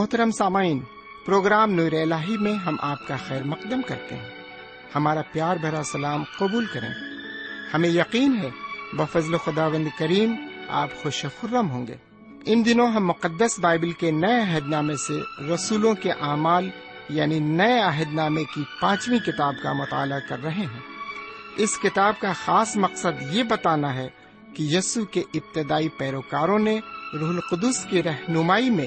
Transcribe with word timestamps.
محترم 0.00 0.30
سامعین، 0.30 0.80
پروگرام 1.26 1.70
نور 1.70 1.92
الہی 1.92 2.36
میں 2.36 2.54
ہم 2.54 2.76
آپ 2.80 3.08
کا 3.08 3.16
خیر 3.28 3.42
مقدم 3.42 3.82
کرتے 3.82 4.16
ہیں۔ 4.16 4.28
ہمارا 4.94 5.22
پیار 5.32 5.56
بھرا 5.56 5.82
سلام 5.82 6.22
قبول 6.38 6.66
کریں۔ 6.66 6.88
ہمیں 7.74 7.88
یقین 7.88 8.36
ہے، 8.36 8.50
بفضل 8.92 9.36
خدا 9.36 9.68
بند 9.68 9.86
کریم 9.98 10.34
آپ 10.68 11.02
خوش 11.02 11.26
خرم 11.40 11.70
ہوں 11.70 11.86
گے۔ 11.86 11.94
ان 12.46 12.64
دنوں 12.64 12.86
ہم 12.86 13.06
مقدس 13.06 13.58
بائبل 13.58 13.92
کے 13.92 14.10
نئے 14.10 14.40
عہد 14.40 14.68
نامے 14.68 14.96
سے 14.96 15.44
رسولوں 15.54 15.94
کے 15.94 16.10
اعمال 16.10 16.70
یعنی 17.08 17.38
نئے 17.38 17.80
عہد 17.80 18.14
نامے 18.14 18.44
کی 18.44 18.62
پانچویں 18.80 19.18
کتاب 19.18 19.54
کا 19.62 19.72
مطالعہ 19.72 20.20
کر 20.28 20.42
رہے 20.42 20.66
ہیں۔ 20.66 20.80
اس 21.56 21.78
کتاب 21.78 22.14
کا 22.20 22.32
خاص 22.44 22.76
مقصد 22.76 23.34
یہ 23.34 23.42
بتانا 23.42 23.94
ہے 23.94 24.08
کہ 24.54 24.62
یسو 24.62 25.04
کے 25.04 25.22
ابتدائی 25.34 25.88
پیروکاروں 25.88 26.58
نے 26.58 26.80
روح 27.20 27.28
القدس 27.28 27.84
کی 27.84 28.02
رہنمائی 28.02 28.70
میں 28.70 28.86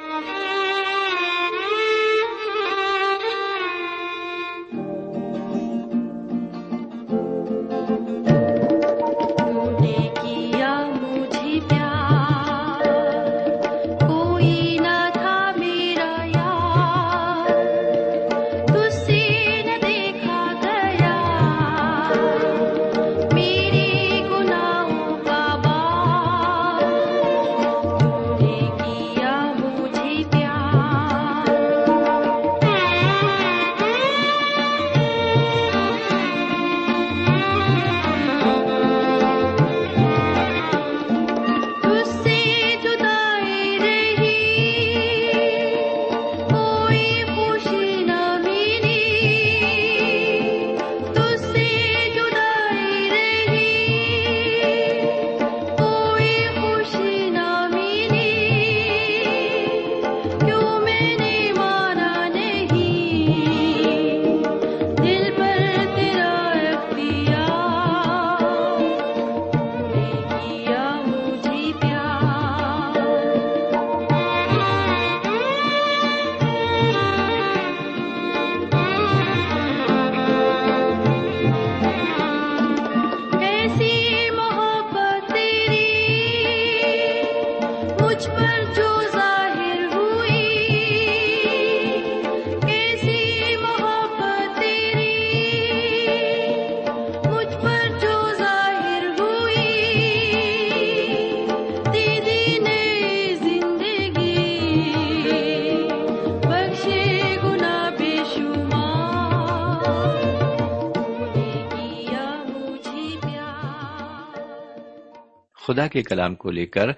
خدا 115.71 115.87
کے 115.87 116.03
کلام 116.03 116.35
کو 116.35 116.51
لے 116.51 116.65
کر 116.65 116.89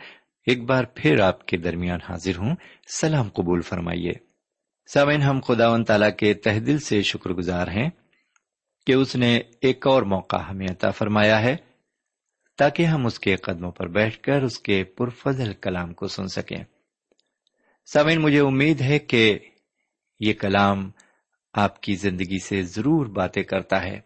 ایک 0.46 0.64
بار 0.64 0.84
پھر 0.96 1.20
آپ 1.20 1.46
کے 1.46 1.58
درمیان 1.58 2.00
حاضر 2.10 2.38
ہوں۔ 2.38 2.56
سلام 2.88 3.30
قبول 3.30 3.62
فرمائیے۔ 3.62 4.12
سامعین، 4.94 5.22
ہم 5.22 5.40
خدا 5.40 5.70
و 5.70 5.84
تعالی 5.84 6.06
کے 6.18 6.34
تہ 6.34 6.60
دل 6.60 6.80
سے 6.80 7.02
شکر 7.02 7.30
گزار 7.30 7.68
ہیں 7.68 7.90
کہ 8.86 8.94
اس 8.94 9.16
نے 9.16 9.42
ایک 9.62 9.88
اور 9.88 10.04
موقع 10.04 10.36
ہمیں 10.36 10.68
عطا 10.72 10.92
فرمایا 10.92 11.42
ہے 11.42 11.56
تاکہ 12.58 12.86
ہم 12.86 13.06
اس 13.06 13.20
کے 13.20 13.36
قدموں 13.36 13.72
پر 13.72 13.88
بیٹھ 13.88 14.20
کر 14.20 14.42
اس 14.42 14.60
کے 14.60 14.84
پرفضل 14.84 15.54
کلام 15.54 15.94
کو 15.94 16.08
سن 16.08 16.28
سکیں۔ 16.28 16.64
سامعین، 17.94 18.22
مجھے 18.22 18.40
امید 18.40 18.82
ہے 18.82 19.00
کہ 19.00 19.40
یہ 20.20 20.34
کلام 20.34 20.92
آپ 21.54 21.82
کی 21.82 21.96
زندگی 21.96 22.44
سے 22.44 22.64
ضرور 22.64 23.06
باتیں 23.06 23.44
کرتا 23.44 23.84
ہے 23.84 24.00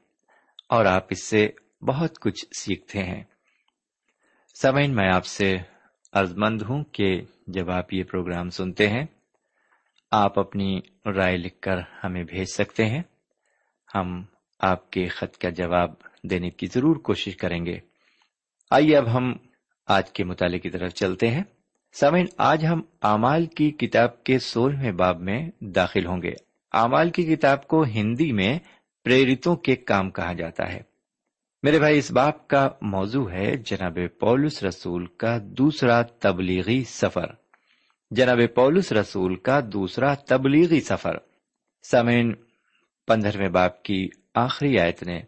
اور 0.70 0.86
آپ 0.86 1.08
اس 1.10 1.24
سے 1.24 1.50
بہت 1.82 2.20
کچھ 2.20 2.46
سیکھتے 2.60 3.04
ہیں۔ 3.04 3.24
سمین 4.62 4.96
میں 4.96 5.10
آپ 5.14 5.26
سے 5.26 5.58
عرض 6.14 6.34
مند 6.38 6.62
ہوں 6.62 6.84
کہ 6.84 7.22
جب 7.48 7.72
آپ 7.72 7.94
یہ 7.94 8.04
پروگرام 8.04 8.50
سنتے 8.50 8.90
ہیں، 8.90 9.06
آپ 10.12 10.40
اپنی 10.40 10.80
رائے 11.16 11.38
لکھ 11.38 11.62
کر 11.62 11.78
ہمیں 12.04 12.24
بھیج 12.24 12.44
سکتے 12.44 12.86
ہیں۔ 12.86 13.04
ہم 13.96 14.24
آپ 14.60 14.92
کے 14.92 15.08
خط 15.08 15.38
کا 15.38 15.50
جواب 15.50 15.92
دینے 16.24 16.50
کی 16.50 16.68
ضرور 16.68 16.96
کوشش 16.96 17.36
کریں 17.36 17.66
گے۔ 17.66 17.80
آئیے 18.72 18.98
اب 18.98 19.18
ہم 19.18 19.34
آج 19.88 20.12
کے 20.12 20.24
مطالعے 20.24 20.60
کی 20.60 20.70
طرف 20.70 20.94
چلتے 20.94 21.28
ہیں۔ 21.28 21.44
سمین 21.94 22.26
آج 22.38 22.66
ہم 22.66 22.82
امال 23.02 23.46
کی 23.46 23.72
کتاب 23.72 24.24
کے 24.24 24.40
سولہویں 24.40 24.92
باب 24.92 25.22
میں 25.22 25.50
داخل 25.62 26.06
ہوں 26.06 26.22
گے۔ 26.22 26.34
امال 26.72 27.10
کی 27.10 27.24
کتاب 27.24 27.68
کو 27.68 27.84
ہندی 27.84 28.32
میں 28.32 28.60
پریرتوں 29.04 29.56
کے 29.56 29.76
کام 29.76 30.12
کہا 30.12 30.34
جاتا 30.34 30.74
ہے۔ 30.74 30.97
میرے 31.64 31.80
بھائی، 31.80 31.98
اس 31.98 32.12
باپ 32.12 32.48
کا 32.48 32.70
موضوع 32.82 33.32
ہے 33.32 33.58
جناب 33.58 33.98
پولس 34.20 34.64
رسول 34.64 35.06
کا 35.06 35.38
دوسرا 35.44 36.02
تبلیغی 36.02 36.84
سفر۔ 36.84 37.26
جناب 38.12 38.40
پولس 38.56 38.92
رسول 38.92 39.36
کا 39.36 39.60
دوسرا 39.74 40.14
تبلیغی 40.14 40.82
سفر۔ 40.82 41.18
سمین 41.92 42.34
پندرہویں 43.08 43.50
باپ 43.50 43.84
کی 43.84 44.10
آخری 44.36 44.80
آیت 44.80 45.04
نے 45.04 45.22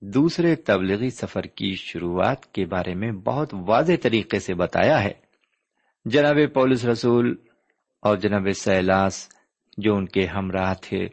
دوسرے 0.00 0.54
تبلیغی 0.54 1.10
سفر 1.10 1.42
کی 1.42 1.74
شروعات 1.74 2.52
کے 2.52 2.66
بارے 2.66 2.94
میں 2.94 3.12
بہت 3.12 3.54
واضح 3.68 3.92
طریقے 4.02 4.38
سے 4.38 4.54
بتایا 4.54 5.04
ہے۔ 5.04 5.12
جناب 6.04 6.36
پولس 6.54 6.84
رسول 6.84 7.36
اور 8.02 8.16
جناب 8.16 8.48
سیلاس، 8.56 9.28
جو 9.78 9.96
ان 9.96 10.06
کے 10.06 10.26
ہمراہ 10.26 10.74
تھے 10.82 11.08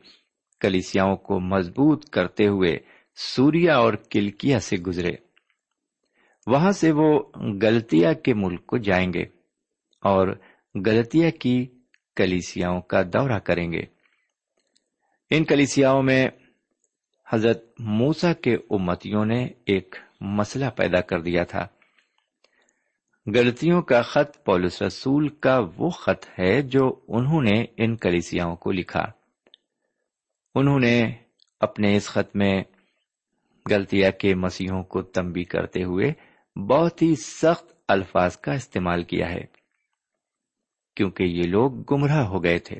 کلیسیاں 0.59 1.15
کو 1.15 1.39
مضبوط 1.39 2.09
کرتے 2.09 2.47
ہوئے 2.47 2.77
سوریا 3.15 3.77
اور 3.77 3.93
کلکیا 3.93 4.59
سے 4.59 4.77
گزرے۔ 4.77 5.11
وہاں 6.47 6.71
سے 6.71 6.91
وہ 6.91 7.19
گلتیا 7.61 8.13
کے 8.13 8.33
ملک 8.33 8.65
کو 8.65 8.77
جائیں 8.77 9.13
گے 9.13 9.23
اور 10.01 10.27
گلتیا 10.85 11.29
کی 11.29 11.65
کلیسیاں 12.15 12.81
کا 12.81 13.01
دورہ 13.03 13.39
کریں 13.39 13.71
گے۔ 13.71 13.81
ان 15.29 15.43
کلیسیاں 15.43 16.01
میں 16.01 16.27
حضرت 17.31 17.65
موسا 17.79 18.33
کے 18.33 18.55
امتیوں 18.69 19.25
نے 19.25 19.47
ایک 19.65 19.95
مسئلہ 20.21 20.65
پیدا 20.77 21.01
کر 21.01 21.21
دیا 21.21 21.43
تھا۔ 21.43 21.67
گلتیوں 23.27 23.81
کا 23.81 24.01
خط 24.01 24.45
پولس 24.45 24.81
رسول 24.81 25.27
کا 25.27 25.59
وہ 25.77 25.89
خط 25.89 26.39
ہے 26.39 26.61
جو 26.61 26.99
انہوں 27.07 27.41
نے 27.41 27.65
ان 27.77 27.95
کلیسیاں 27.95 28.55
کو 28.55 28.71
لکھا۔ 28.71 29.05
انہوں 30.55 30.79
نے 30.79 31.11
اپنے 31.59 31.97
اس 31.97 32.07
خط 32.07 32.35
میں 32.35 32.63
گلتیا 33.69 34.09
کے 34.09 34.35
مسیحوں 34.35 34.83
کو 34.83 35.01
تمبی 35.01 35.43
کرتے 35.43 35.83
ہوئے 35.83 36.13
بہت 36.59 37.01
ہی 37.01 37.15
سخت 37.15 37.73
الفاظ 37.87 38.37
کا 38.37 38.53
استعمال 38.53 39.03
کیا 39.03 39.29
ہے، 39.29 39.41
کیونکہ 40.95 41.23
یہ 41.23 41.43
لوگ 41.43 41.71
گمراہ 41.71 42.25
ہو 42.25 42.43
گئے 42.43 42.59
تھے۔ 42.59 42.75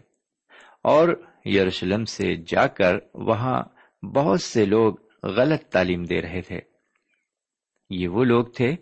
اور 0.83 1.23
یروشلم 1.45 2.05
سے 2.05 2.35
جا 2.35 2.67
کر 2.67 2.95
وہاں 3.13 3.63
بہت 4.05 4.41
سے 4.41 4.65
لوگ 4.65 4.93
غلط 5.23 5.63
تعلیم 5.63 6.03
دے 6.03 6.21
رہے 6.21 6.41
تھے۔ 6.41 6.59
یہ 7.89 8.07
وہ 8.07 8.23
لوگ 8.23 8.45
تھے 8.45 8.75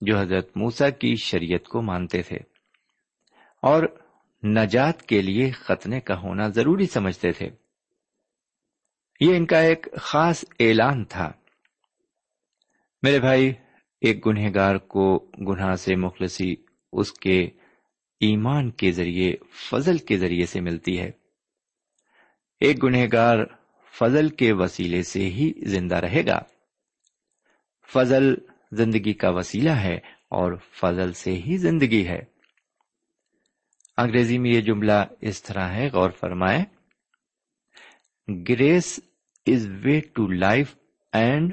جو 0.00 0.18
حضرت 0.18 0.56
موسا 0.56 0.90
کی 0.90 1.14
شریعت 1.16 1.68
کو 1.68 1.82
مانتے 1.82 2.22
تھے۔ 2.22 2.36
اور 3.62 3.82
نجات 4.46 5.02
کے 5.02 5.22
لیے 5.22 5.50
ختنے 5.50 6.00
کا 6.00 6.20
ہونا 6.20 6.48
ضروری 6.48 6.86
سمجھتے 6.86 7.32
تھے۔ 7.32 7.48
یہ 9.20 9.36
ان 9.36 9.46
کا 9.46 9.58
ایک 9.58 9.86
خاص 10.00 10.44
اعلان 10.60 11.04
تھا۔ 11.04 11.32
میرے 13.04 13.20
بھائی، 13.20 13.52
ایک 14.00 14.26
گنہگار 14.26 14.76
کو 14.76 15.18
گناہ 15.18 15.74
سے 15.74 15.96
مخلصی 15.96 16.54
اس 16.92 17.12
کے 17.12 17.42
ایمان 18.20 18.70
کے 18.70 18.92
ذریعے، 18.92 19.34
فضل 19.70 19.98
کے 19.98 20.18
ذریعے 20.18 20.46
سے 20.46 20.60
ملتی 20.60 21.00
ہے۔ 21.00 21.10
ایک 22.60 22.84
گنہگار 22.84 23.38
فضل 23.98 24.28
کے 24.28 24.52
وسیلے 24.52 25.02
سے 25.02 25.20
ہی 25.20 25.52
زندہ 25.56 25.96
رہے 25.96 26.26
گا۔ 26.26 26.40
فضل 27.92 28.34
زندگی 28.72 29.12
کا 29.12 29.30
وسیلہ 29.30 29.70
ہے 29.70 29.96
اور 30.28 30.52
فضل 30.80 31.12
سے 31.12 31.32
ہی 31.32 31.56
زندگی 31.56 32.06
ہے۔ 32.06 32.20
انگریزی 33.96 34.38
میں 34.38 34.50
یہ 34.50 34.60
جملہ 34.60 35.04
اس 35.20 35.42
طرح 35.42 35.68
ہے، 35.68 35.88
غور 35.92 36.10
فرمائے 36.10 36.64
grace 38.48 39.00
is 39.46 39.68
way 39.84 40.00
to 40.00 40.26
life 40.26 40.74
and 41.12 41.52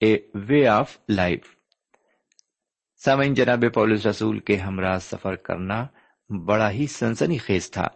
a 0.00 0.16
way 0.34 0.66
of 0.66 0.98
life 1.08 1.54
سامعین 3.04 3.34
جناب 3.34 3.64
پولس 3.74 4.06
رسول 4.06 4.38
کے 4.38 4.56
ہمراہ 4.56 4.98
سفر 4.98 5.34
کرنا 5.34 5.86
بڑا 6.44 6.70
ہی 6.70 6.86
سنسنی 6.86 7.38
خیز 7.38 7.70
تھا۔ 7.70 7.88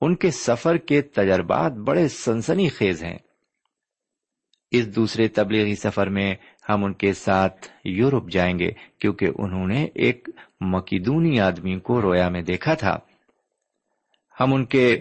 ان 0.00 0.14
کے 0.14 0.30
سفر 0.30 0.76
کے 0.76 1.02
تجربات 1.02 1.72
بڑے 1.72 2.08
سنسنی 2.08 2.68
خیز 2.68 3.04
ہیں۔ 3.04 3.18
اس 4.70 4.96
دوسرے 4.96 5.28
تبلیغی 5.28 5.74
سفر 5.74 6.06
میں 6.06 6.34
ہم 6.68 6.84
ان 6.84 6.92
کے 6.92 7.12
ساتھ 7.12 7.68
یورپ 7.84 8.30
جائیں 8.30 8.58
گے 8.58 8.70
کیونکہ 8.98 9.28
انہوں 9.38 9.66
نے 9.66 9.88
ایک 9.94 10.28
مکیدونی 10.60 11.40
آدمی 11.40 11.80
کو 11.80 12.02
رویا 12.02 12.28
میں 12.28 12.42
دیکھا 12.42 12.74
تھا۔ 12.74 12.98
ہم 14.40 14.54
ان 14.54 14.64
کے 14.64 15.00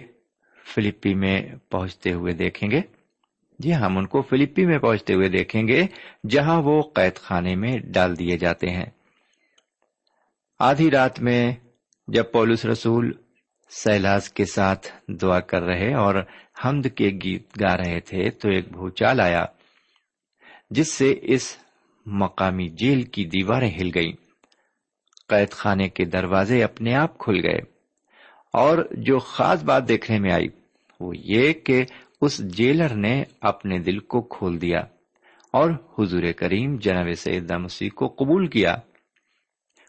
فلپی 0.65 1.13
میں 1.13 1.41
پہنچتے 1.69 2.11
ہوئے 2.11 2.33
دیکھیں 2.33 2.71
گے۔ 2.71 2.81
جی 3.59 3.75
ہم 3.75 3.97
ان 3.97 4.07
کو 4.07 4.21
فلپی 4.21 4.65
میں 4.65 4.79
پہنچتے 4.79 5.13
ہوئے 5.13 5.29
دیکھیں 5.29 5.67
گے 5.67 5.85
جہاں 6.29 6.61
وہ 6.61 6.81
قید 6.81 7.15
خانے 7.15 7.55
میں 7.55 7.77
ڈال 7.77 8.19
دیے 8.19 8.37
جاتے 8.37 8.69
ہیں۔ 8.69 8.85
آدھی 10.59 10.91
رات 10.91 11.19
میں 11.19 11.55
جب 12.07 12.23
پولس 12.31 12.65
رسول 12.65 13.11
سیلاز 13.69 14.29
کے 14.29 14.45
ساتھ 14.45 14.87
دعا 15.07 15.39
کر 15.39 15.61
رہے 15.61 15.93
اور 15.93 16.15
حمد 16.65 16.87
کے 16.95 17.09
گیت 17.23 17.61
گا 17.61 17.77
رہے 17.77 17.99
تھے 17.99 18.29
تو 18.29 18.49
ایک 18.49 18.71
بھوچال 18.71 19.19
آیا، 19.19 19.45
جس 20.69 20.91
سے 20.91 21.15
اس 21.21 21.57
مقامی 22.05 22.67
جیل 22.69 23.01
کی 23.03 23.25
دیواریں 23.25 23.71
ہل 23.71 23.89
گئیں۔ 23.95 24.13
قید 25.29 25.51
خانے 25.51 25.89
کے 25.89 26.05
دروازے 26.05 26.63
اپنے 26.63 26.95
آپ 26.95 27.17
کھل 27.17 27.39
گئے 27.43 27.59
اور 28.53 28.77
جو 28.91 29.19
خاص 29.19 29.63
بات 29.63 29.87
دیکھنے 29.87 30.19
میں 30.19 30.31
آئی 30.31 30.47
وہ 30.99 31.17
یہ 31.17 31.53
کہ 31.53 31.85
اس 32.21 32.37
جیلر 32.37 32.95
نے 32.95 33.23
اپنے 33.41 33.79
دل 33.79 33.99
کو 33.99 34.21
کھول 34.21 34.61
دیا 34.61 34.79
اور 35.53 35.69
حضور 35.99 36.23
کریم 36.37 36.77
جناب 36.77 37.07
سید 37.17 37.51
مسیح 37.51 37.89
کو 37.95 38.07
قبول 38.07 38.47
کیا۔ 38.47 38.75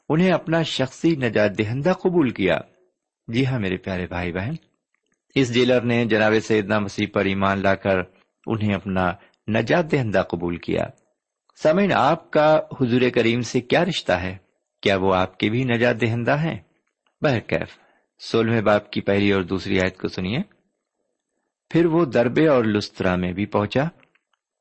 انہیں 0.08 0.32
اپنا 0.32 0.62
شخصی 0.62 1.16
نجات 1.16 1.58
دہندہ 1.58 1.92
قبول 1.92 2.30
کیا۔ 2.30 2.58
جی 3.28 3.46
ہاں 3.46 3.60
میرے 3.60 3.76
پیارے 3.76 4.06
بھائی 4.06 4.32
بہن، 4.32 4.52
اس 5.34 5.54
جیلر 5.54 5.80
نے 5.80 6.04
جناب 6.04 6.32
سیدنا 6.42 6.78
مسیح 6.78 7.06
پر 7.12 7.24
ایمان 7.24 7.58
لا 7.58 7.74
کر 7.74 7.98
انہیں 8.46 8.74
اپنا 8.74 9.12
نجات 9.48 9.92
دہندہ 9.92 10.22
قبول 10.30 10.56
کیا۔ 10.56 10.86
سمین 11.62 11.92
آپ 11.92 12.30
کا 12.30 12.60
حضور 12.80 13.00
کریم 13.14 13.40
سے 13.40 13.60
کیا 13.60 13.84
رشتہ 13.84 14.12
ہے؟ 14.12 14.36
کیا 14.82 14.96
وہ 14.96 15.14
آپ 15.14 15.38
کے 15.38 15.50
بھی 15.50 15.64
نجات 15.64 16.00
دہندہ 16.00 16.38
ہیں؟ 16.38 16.58
بہرکیف، 17.20 17.78
سولہویں 18.18 18.62
باپ 18.62 18.90
کی 18.90 19.00
پہلی 19.00 19.32
اور 19.32 19.42
دوسری 19.42 19.80
آیت 19.80 19.96
کو 19.96 20.08
سنیے۔ 20.08 20.55
پھر 21.70 21.86
وہ 21.86 22.04
دربے 22.04 22.48
اور 22.48 22.64
لسترا 22.64 23.16
میں 23.16 23.32
بھی 23.32 23.46
پہنچا۔ 23.46 23.84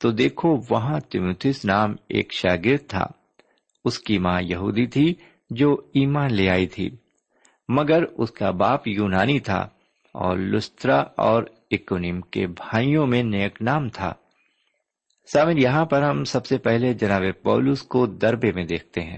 تو 0.02 0.12
دیکھو 0.12 0.62
وہاں 0.70 1.00
تیمتس 1.00 1.66
نام 1.66 1.96
ایک 2.10 2.34
شاگرد 2.34 2.90
تھا۔ 2.90 3.06
اس 3.86 4.00
کی 4.00 4.18
ماں 4.18 4.42
یہودی 4.42 4.88
تھی 4.88 5.14
جو 5.50 5.74
ایمان 5.94 6.34
لے 6.34 6.50
آئی 6.50 6.68
تھی۔ 6.68 6.90
مگر 7.70 8.04
اس 8.04 8.32
کا 8.32 8.52
باپ 8.52 8.88
یونانی 8.88 9.40
تھا 9.40 9.60
اور 10.14 10.38
لسترا 10.38 11.04
اور 11.18 11.44
اکونیم 11.72 12.22
کے 12.22 12.48
بھائیوں 12.48 13.08
میں 13.08 13.24
نیک 13.24 13.62
نام 13.62 13.90
تھا۔ 13.90 14.14
سامن، 15.34 15.58
یہاں 15.58 15.86
پر 15.86 16.02
ہم 16.02 16.24
سب 16.24 16.46
سے 16.46 16.58
پہلے 16.58 16.94
جناب 16.94 17.22
پولس 17.44 17.82
کو 17.82 18.06
دربے 18.06 18.52
میں 18.52 18.66
دیکھتے 18.66 19.02
ہیں۔ 19.02 19.18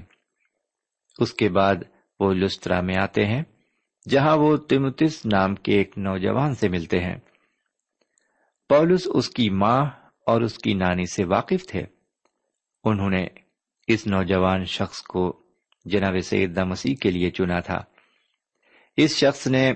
اس 1.20 1.34
کے 1.34 1.50
بعد 1.50 1.76
وہ 2.20 2.34
لسترا 2.34 2.82
میں 2.82 2.96
آتے 3.02 3.26
ہیں، 3.26 3.44
جہاں 4.10 4.38
وہ 4.38 4.58
تمتس 4.58 5.26
نام 5.26 5.56
کے 5.56 5.72
ایک 5.72 5.98
نوجوان 5.98 6.56
سے 6.56 6.70
ملتے 6.70 7.00
ہیں۔ 7.00 7.16
پولس 8.70 9.08
اس 9.14 9.30
کی 9.30 9.50
ماں 9.50 9.86
اور 10.26 10.42
اس 10.42 10.58
کی 10.58 10.74
نانی 10.74 11.06
سے 11.06 11.24
واقف 11.24 11.68
تھے۔ 11.68 11.84
انہوں 12.84 13.10
نے 13.10 13.28
اس 13.88 14.08
نوجوان 14.08 14.66
شخص 14.66 15.02
کو 15.02 15.44
جناب 15.86 16.20
سید 16.24 16.58
مسیح 16.58 16.96
کے 16.96 17.12
لیے 17.12 17.30
چنا 17.30 17.60
تھا۔ 17.60 17.78
اس 18.98 19.16
شخص 19.18 19.48
نے 19.48 19.74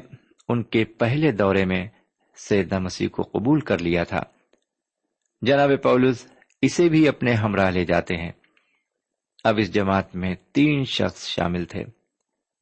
ان 0.49 0.63
کے 0.63 0.85
پہلے 0.85 1.31
دورے 1.31 1.65
میں 1.65 1.87
سید 2.35 2.73
مسیح 2.73 3.07
کو 3.07 3.23
قبول 3.23 3.59
کر 3.59 3.77
لیا 3.79 4.03
تھا۔ 4.03 4.23
جناب 5.41 5.69
پولس 5.83 6.27
اسے 6.61 6.89
بھی 6.89 7.07
اپنے 7.07 7.33
ہمراہ 7.33 7.71
لے 7.71 7.85
جاتے 7.85 8.15
ہیں۔ 8.15 8.31
اب 9.43 9.55
اس 9.57 9.73
جماعت 9.73 10.15
میں 10.15 10.35
تین 10.51 10.83
شخص 10.85 11.27
شامل 11.27 11.65
تھے۔ 11.65 11.83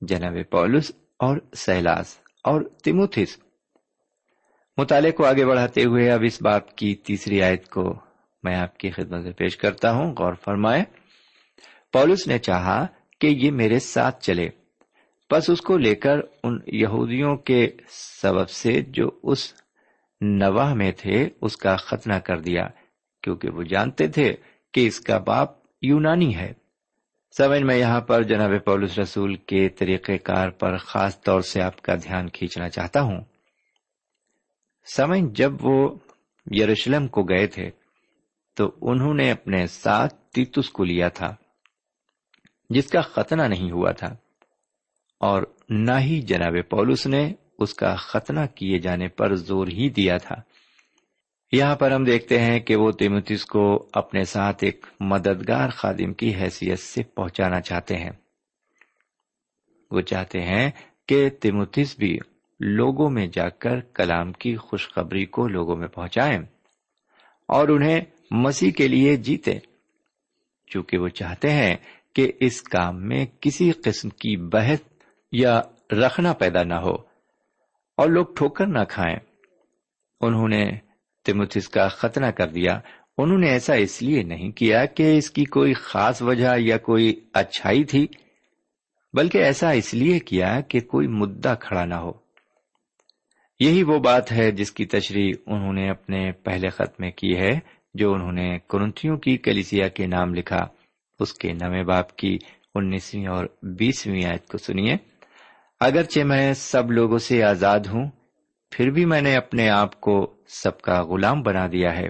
جناب 0.02 0.34
پولس 0.52 0.92
اور 1.18 1.38
سیلاس 1.54 2.18
اور 2.44 2.62
تیموتھس۔ 2.84 3.49
مطالعے 4.80 5.12
کو 5.12 5.26
آگے 5.26 5.46
بڑھاتے 5.46 5.84
ہوئے 5.84 6.12
اب 6.12 6.20
اس 6.24 6.42
باپ 6.42 6.76
کی 6.76 6.96
تیسری 6.96 7.42
آیت 7.42 7.70
کو 7.70 7.94
میں 8.44 8.56
آپ 8.56 8.78
کی 8.78 8.92
خدمت 8.92 9.24
میں 9.24 9.32
پیش 9.32 9.58
کرتا 9.58 9.92
ہوں۔ 9.92 10.16
غور 10.18 10.34
فرمائے 10.34 10.84
پولس 11.94 12.28
نے 12.28 12.38
چاہا 12.38 12.86
کہ 13.20 13.28
یہ 13.28 13.52
میرے 13.52 13.80
ساتھ 13.80 14.24
چلے۔ 14.24 14.50
بس 15.32 15.50
اس 15.50 15.62
کو 15.62 15.78
لے 15.78 15.96
کر 15.96 16.18
ان 16.44 16.60
یہودیوں 16.68 17.38
کے 17.38 17.70
سبب 18.22 18.50
سے 18.50 18.82
جو 18.82 19.12
اس 19.24 19.54
نواح 20.22 20.74
میں 20.74 20.92
تھے، 20.92 21.30
اس 21.42 21.58
کا 21.58 21.76
ختنہ 21.76 22.14
کر 22.14 22.38
دیا، 22.38 22.68
کیونکہ 23.24 23.50
وہ 23.50 23.64
جانتے 23.64 24.08
تھے 24.08 24.36
کہ 24.74 24.88
اس 24.88 25.00
کا 25.00 25.18
باپ 25.18 25.50
یونانی 25.82 26.36
ہے۔ 26.36 26.54
سمجھ، 27.38 27.62
میں 27.62 27.78
یہاں 27.78 28.02
پر 28.02 28.24
جناب 28.24 28.52
پولس 28.66 29.00
رسول 29.00 29.36
کے 29.36 29.70
طریقہ 29.70 30.12
کار 30.24 30.50
پر 30.50 30.78
خاص 30.78 31.22
طور 31.22 31.42
سے 31.42 31.62
آپ 31.62 31.82
کا 31.82 31.96
دھیان 31.96 32.30
کھینچنا 32.30 32.70
چاہتا 32.70 33.02
ہوں۔ 33.02 33.22
سمجھ، 34.96 35.24
جب 35.34 35.66
وہ 35.66 35.98
یروشلم 36.48 37.08
کو 37.08 37.24
گئے 37.24 37.48
تھے 37.48 37.70
تو 38.58 38.72
انہوں 38.82 39.14
نے 39.14 39.30
اپنے 39.32 39.66
ساتھ 39.68 40.16
تیتس 40.34 40.70
کو 40.70 40.84
لیا 40.84 41.08
تھا، 41.10 41.36
جس 42.70 42.88
کا 42.88 43.02
ختنہ 43.02 43.44
نہیں 43.44 43.72
ہوا 43.72 43.92
تھا، 43.92 44.08
اور 45.22 45.44
نہ 45.70 46.00
ہی 46.00 46.22
جناب 46.22 46.56
پولس 46.70 47.06
نے 47.08 47.34
اس 47.60 47.74
کا 47.74 47.96
ختنہ 47.96 48.46
کیے 48.56 48.80
جانے 48.80 49.08
پر 49.08 49.36
زور 49.36 49.68
ہی 49.68 49.90
دیا 49.90 50.18
تھا۔ 50.18 50.36
یہاں 51.52 51.76
پر 51.76 51.92
ہم 51.92 52.04
دیکھتے 52.04 52.40
ہیں 52.40 52.60
کہ 52.60 52.76
وہ 52.76 52.92
تیمتس 52.92 53.46
کو 53.46 53.64
اپنے 53.94 54.24
ساتھ 54.24 54.64
ایک 54.64 54.86
مددگار 55.00 55.70
خادم 55.70 56.14
کی 56.14 56.34
حیثیت 56.36 56.80
سے 56.80 57.04
پہنچانا 57.04 57.62
چاہتے 57.62 57.98
ہیں۔ 57.98 58.12
وہ 59.92 60.02
چاہتے 60.02 60.42
ہیں 60.42 60.70
کہ 61.08 61.30
تیمتس 61.30 61.96
بھی 61.98 62.18
لوگوں 62.60 63.10
میں 63.10 63.28
جا 63.28 63.50
کر 63.50 63.80
کلام 63.80 64.34
کی 64.34 64.56
خوشخبری 64.56 65.26
کو 65.26 65.48
لوگوں 65.48 65.76
میں 65.76 65.88
پہنچائیں 65.88 66.40
اور 67.48 67.68
انہیں 67.68 68.02
مسیح 68.32 68.72
کے 68.72 68.88
لیے 68.88 69.16
جیتے۔ 69.16 69.60
چونکہ 70.68 70.98
وہ 70.98 71.08
چاہتے 71.08 71.50
ہیں 71.50 71.76
کہ 72.16 72.32
اس 72.40 72.62
کام 72.62 73.08
میں 73.08 73.26
کسی 73.40 73.72
قسم 73.72 74.10
کی 74.10 74.38
بحث 74.38 74.80
یا 75.32 75.62
رکھنا 75.92 76.34
پیدا 76.34 76.64
نہ 76.64 76.74
ہو 76.74 76.94
اور 77.98 78.10
لوگ 78.10 78.26
ٹھوکر 78.36 78.68
نہ 78.68 78.84
کھائیں۔ 78.90 79.18
انہوں 80.22 80.48
نے 80.48 80.72
تمتس 81.26 81.70
کا 81.70 81.88
ختنہ 81.88 82.26
کر 82.26 82.48
دیا۔ 82.48 82.80
انہوں 83.18 83.38
نے 83.38 83.48
ایسا 83.50 83.74
اس 83.74 84.02
لیے 84.02 84.24
نہیں 84.24 84.52
کیا 84.52 84.86
کہ 84.86 85.18
اس 85.18 85.32
کی 85.32 85.46
کوئی 85.46 85.74
خاص 85.74 86.22
وجہ 86.22 86.52
یا 86.58 86.78
کوئی 86.78 87.20
اچھائی 87.34 87.84
تھی، 87.84 88.08
بلکہ 89.14 89.38
ایسا 89.38 89.72
اس 89.72 89.94
لیے 89.94 90.20
کیا 90.20 90.62
کہ 90.62 90.80
کوئی 90.80 91.08
مدعا 91.08 91.56
کھڑا 91.56 91.86
نہ 91.86 91.96
ہو۔ 91.96 92.29
یہی 93.60 93.84
وہ 93.84 94.00
بات 94.00 94.32
ہے 94.32 94.52
جس 94.52 94.72
کی 94.72 94.86
تشریح 94.86 95.34
انہوں 95.46 95.74
نے 95.74 95.90
اپنے 95.90 96.32
پہلے 96.32 96.70
خط 96.70 97.00
میں 97.00 97.12
کی 97.12 97.38
ہے، 97.38 97.60
جو 97.94 98.14
انہوں 98.14 98.32
نے 98.32 98.58
کرنتھیوں 98.70 99.18
کی 99.18 99.38
کلیسیا 99.38 99.88
کے 99.88 100.08
نام 100.08 100.34
لکھا۔ 100.34 100.68
اس 101.20 101.34
کے 101.34 101.54
نویں 101.54 101.84
باپ 101.84 102.16
کی 102.16 102.38
انیسویں 102.76 103.28
اور 103.28 103.46
بیسویں 103.64 104.26
آیت 104.26 104.48
کو 104.48 104.58
سنیے۔ 104.58 104.96
اگرچہ 105.80 106.20
میں 106.20 106.54
سب 106.54 106.92
لوگوں 106.92 107.18
سے 107.18 107.44
آزاد 107.44 107.80
ہوں، 107.80 108.10
پھر 108.72 108.90
بھی 108.90 109.06
میں 109.06 109.22
نے 109.22 109.36
اپنے 109.36 109.70
آپ 109.70 110.02
کو 110.02 110.34
سب 110.48 110.82
کا 110.82 111.04
غلام 111.04 111.42
بنا 111.42 111.68
دیا 111.68 111.98
ہے، 111.98 112.10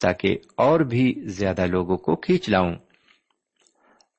تاکہ 0.00 0.38
اور 0.56 0.80
بھی 0.80 1.14
زیادہ 1.24 1.66
لوگوں 1.66 1.96
کو 1.96 2.16
کھینچ 2.16 2.48
لاؤں۔ 2.48 2.74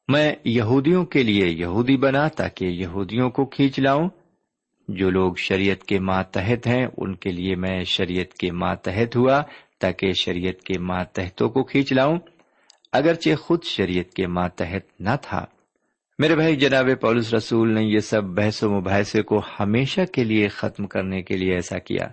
میں 0.07 0.35
یہودیوں 0.43 1.05
کے 1.05 1.23
لیے 1.23 1.45
یہودی 1.47 1.97
بنا، 1.97 2.27
تاکہ 2.27 2.65
یہودیوں 2.65 3.29
کو 3.29 3.45
کھینچ 3.45 3.79
لاؤں۔ 3.79 4.09
جو 4.89 5.09
لوگ 5.09 5.33
شریعت 5.35 5.83
کے 5.83 5.99
ماتحت 5.99 6.67
ہیں، 6.67 6.87
ان 6.97 7.15
کے 7.15 7.31
لیے 7.31 7.55
میں 7.55 7.83
شریعت 7.83 8.33
کے 8.33 8.51
ماتحت 8.51 9.15
ہوا 9.15 9.41
تاکہ 9.79 10.13
شریعت 10.13 10.63
کے 10.63 10.79
ماتحتوں 10.79 11.49
کو 11.49 11.63
کھینچ 11.63 11.93
لاؤں۔ 11.93 12.19
اگرچہ 12.91 13.35
خود 13.35 13.63
شریعت 13.63 14.13
کے 14.13 14.27
ماتحت 14.27 15.01
نہ 15.01 15.09
تھا۔ 15.21 15.45
میرے 16.19 16.35
بھائی، 16.35 16.55
جناب 16.55 16.89
پولس 17.01 17.33
رسول 17.33 17.73
نے 17.73 17.83
یہ 17.83 17.99
سب 17.99 18.23
بحث 18.23 18.63
و 18.63 18.69
مباحثے 18.69 19.21
کو 19.21 19.41
ہمیشہ 19.59 20.01
کے 20.13 20.23
لیے 20.23 20.47
ختم 20.47 20.87
کرنے 20.87 21.21
کے 21.21 21.37
لیے 21.37 21.53
ایسا 21.53 21.79
کیا۔ 21.79 22.07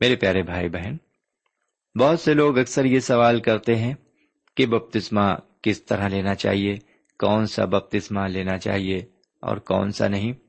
میرے 0.00 0.16
پیارے 0.16 0.42
بھائی 0.42 0.68
بہن، 0.68 0.96
بہت 1.98 2.20
سے 2.20 2.34
لوگ 2.34 2.58
اکثر 2.58 2.84
یہ 2.84 3.00
سوال 3.00 3.40
کرتے 3.40 3.76
ہیں 3.76 3.94
کہ 4.56 4.66
بپتسما 4.66 5.34
کس 5.62 5.84
طرح 5.84 6.08
لینا 6.08 6.34
چاہیے، 6.34 6.76
کون 7.18 7.46
سا 7.46 7.64
بپتسما 7.64 8.26
لینا 8.26 8.58
چاہیے 8.58 8.98
اور 9.40 9.56
کون 9.56 9.90
سا 9.90 10.08
نہیں۔ 10.08 10.47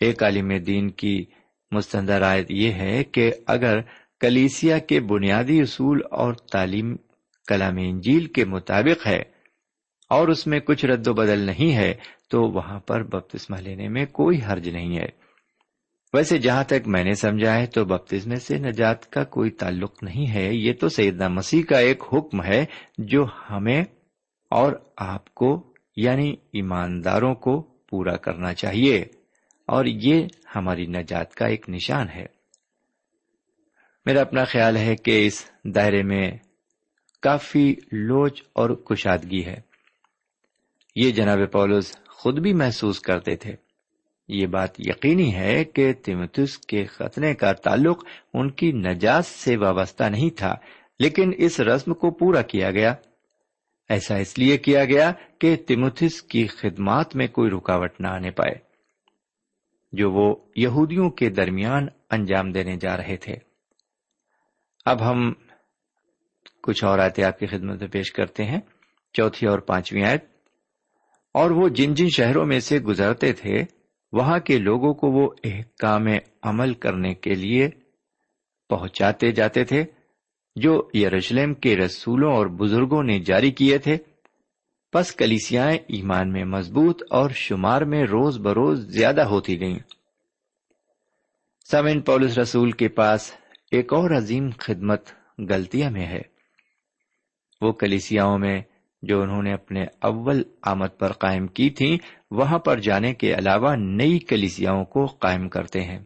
ایک 0.00 0.22
عالم 0.22 0.52
دین 0.56 0.90
کی 0.90 1.24
مستند 1.70 2.10
رائے 2.10 2.44
یہ 2.48 2.72
ہے 2.72 3.04
کہ 3.04 3.32
اگر 3.46 3.78
کلیسیا 4.20 4.78
کے 4.78 5.00
بنیادی 5.00 5.60
اصول 5.60 6.00
اور 6.10 6.34
تعلیم 6.34 6.96
کلام 7.48 7.76
انجیل 7.76 8.26
کے 8.26 8.44
مطابق 8.44 9.06
ہے 9.06 9.22
اور 10.10 10.28
اس 10.28 10.46
میں 10.46 10.60
کچھ 10.60 10.84
رد 10.84 11.08
و 11.08 11.12
بدل 11.12 11.38
نہیں 11.38 11.76
ہے، 11.76 11.94
تو 12.30 12.42
وہاں 12.42 12.80
پر 12.80 13.02
بپتسما 13.02 13.60
لینے 13.60 13.88
میں 13.88 14.06
کوئی 14.06 14.38
حرج 14.48 14.68
نہیں 14.68 14.98
ہے۔ 14.98 15.06
ویسے 16.14 16.38
جہاں 16.38 16.64
تک 16.64 16.86
میں 16.86 17.04
نے 17.04 17.14
سمجھا 17.14 17.56
ہے، 17.56 17.66
تو 17.66 17.84
بپتسمے 17.84 18.36
سے 18.36 18.58
نجات 18.58 19.10
کا 19.10 19.24
کوئی 19.24 19.50
تعلق 19.50 20.02
نہیں 20.02 20.34
ہے۔ 20.34 20.54
یہ 20.54 20.72
تو 20.72 20.88
سیدنا 20.88 21.28
مسیح 21.28 21.62
کا 21.62 21.78
ایک 21.78 22.02
حکم 22.12 22.42
ہے 22.42 22.64
جو 22.98 23.26
ہمیں 23.50 23.84
اور 24.50 24.72
آپ 24.96 25.34
کو 25.34 25.72
یعنی 25.96 26.34
ایمانداروں 26.52 27.34
کو 27.34 27.62
پورا 27.62 28.16
کرنا 28.16 28.54
چاہیے۔ 28.54 29.04
اور 29.68 29.84
یہ 29.84 30.26
ہماری 30.56 30.86
نجات 30.86 31.34
کا 31.34 31.46
ایک 31.46 31.68
نشان 31.68 32.08
ہے۔ 32.08 32.26
میرا 34.06 34.20
اپنا 34.20 34.44
خیال 34.44 34.76
ہے 34.76 34.96
کہ 34.96 35.26
اس 35.26 35.50
دائرے 35.64 36.02
میں 36.02 36.32
کافی 37.22 37.74
لوچ 37.92 38.42
اور 38.52 38.70
کشادگی 38.70 39.44
ہے۔ 39.44 39.60
یہ 40.96 41.10
جناب 41.10 41.38
پولس 41.52 41.96
خود 42.08 42.38
بھی 42.38 42.52
محسوس 42.52 43.00
کرتے 43.00 43.36
تھے۔ 43.36 43.56
یہ 44.28 44.46
بات 44.46 44.70
یقینی 44.78 45.34
ہے 45.34 45.64
کہ 45.64 45.92
تیمتس 45.92 46.58
کے 46.58 46.84
ختنے 46.84 47.34
کا 47.34 47.52
تعلق 47.52 48.04
ان 48.34 48.50
کی 48.50 48.72
نجات 48.72 49.26
سے 49.26 49.56
وابستہ 49.56 50.04
نہیں 50.04 50.38
تھا، 50.38 50.54
لیکن 50.98 51.30
اس 51.36 51.60
رسم 51.60 51.94
کو 51.94 52.10
پورا 52.10 52.42
کیا 52.42 52.70
گیا۔ 52.70 52.94
ایسا 53.88 54.16
اس 54.16 54.38
لیے 54.38 54.56
کیا 54.56 54.84
گیا 54.84 55.12
کہ 55.38 55.56
تیمتس 55.56 56.22
کی 56.22 56.46
خدمات 56.46 57.16
میں 57.16 57.26
کوئی 57.26 57.50
رکاوٹ 57.50 58.00
نہ 58.00 58.06
آنے 58.06 58.30
پائے۔ 58.30 58.67
جو 59.92 60.10
وہ 60.10 60.36
یہودیوں 60.56 61.10
کے 61.10 61.28
درمیان 61.28 61.86
انجام 62.10 62.52
دینے 62.52 62.76
جا 62.76 62.96
رہے 62.96 63.16
تھے۔ 63.16 63.34
اب 64.84 65.10
ہم 65.10 65.32
کچھ 66.62 66.84
اور 66.84 66.98
آتے 66.98 67.24
آپ 67.24 67.38
کی 67.38 67.46
خدمت 67.46 67.80
میں 67.80 67.88
پیش 67.88 68.12
کرتے 68.12 68.44
ہیں۔ 68.44 68.60
چوتھی 69.12 69.46
اور 69.46 69.58
پانچویں 69.58 70.04
آیت۔ 70.04 70.24
اور 71.34 71.50
وہ 71.50 71.68
جن 71.68 71.94
جن 71.94 72.08
شہروں 72.16 72.46
میں 72.46 72.60
سے 72.60 72.78
گزرتے 72.78 73.32
تھے، 73.32 73.62
وہاں 74.12 74.38
کے 74.38 74.58
لوگوں 74.58 74.94
کو 74.94 75.10
وہ 75.10 75.30
احکام 75.44 76.06
عمل 76.42 76.74
کرنے 76.74 77.14
کے 77.14 77.34
لیے 77.34 77.70
پہنچاتے 78.68 79.32
جاتے 79.32 79.64
تھے، 79.64 79.84
جو 80.56 80.88
یروشلم 80.94 81.54
کے 81.54 81.76
رسولوں 81.76 82.32
اور 82.32 82.46
بزرگوں 82.46 83.02
نے 83.02 83.18
جاری 83.18 83.50
کیے 83.50 83.78
تھے۔ 83.78 83.96
پس 84.92 85.12
کلیسیاں 85.12 85.70
ایمان 85.70 86.32
میں 86.32 86.44
مضبوط 86.44 87.02
اور 87.10 87.30
شمار 87.30 87.82
میں 87.82 88.04
روز 88.04 88.38
بروز 88.38 88.80
زیادہ 88.80 89.20
ہوتی 89.20 89.60
گئیں۔ 89.60 89.78
سمن 91.70 92.00
پولس 92.00 92.38
رسول 92.38 92.72
کے 92.72 92.88
پاس 92.88 93.32
ایک 93.70 93.92
اور 93.92 94.10
عظیم 94.10 94.50
خدمت 94.58 95.10
گلتیا 95.38 95.90
میں 95.90 96.06
ہے۔ 96.06 96.20
وہ 97.60 97.72
کلیسیاؤں 97.72 98.38
میں 98.38 98.62
جو 99.02 99.22
انہوں 99.22 99.42
نے 99.42 99.52
اپنے 99.52 99.84
اول 100.00 100.42
آمد 100.62 100.98
پر 100.98 101.12
قائم 101.12 101.46
کی 101.46 101.70
تھی 101.70 101.98
وہاں 102.30 102.58
پر 102.58 102.78
جانے 102.78 103.14
کے 103.14 103.34
علاوہ 103.34 103.74
نئی 103.76 104.18
کلیسیاؤں 104.18 104.84
کو 104.84 105.06
قائم 105.06 105.48
کرتے 105.48 105.80
ہیں۔ 105.80 105.98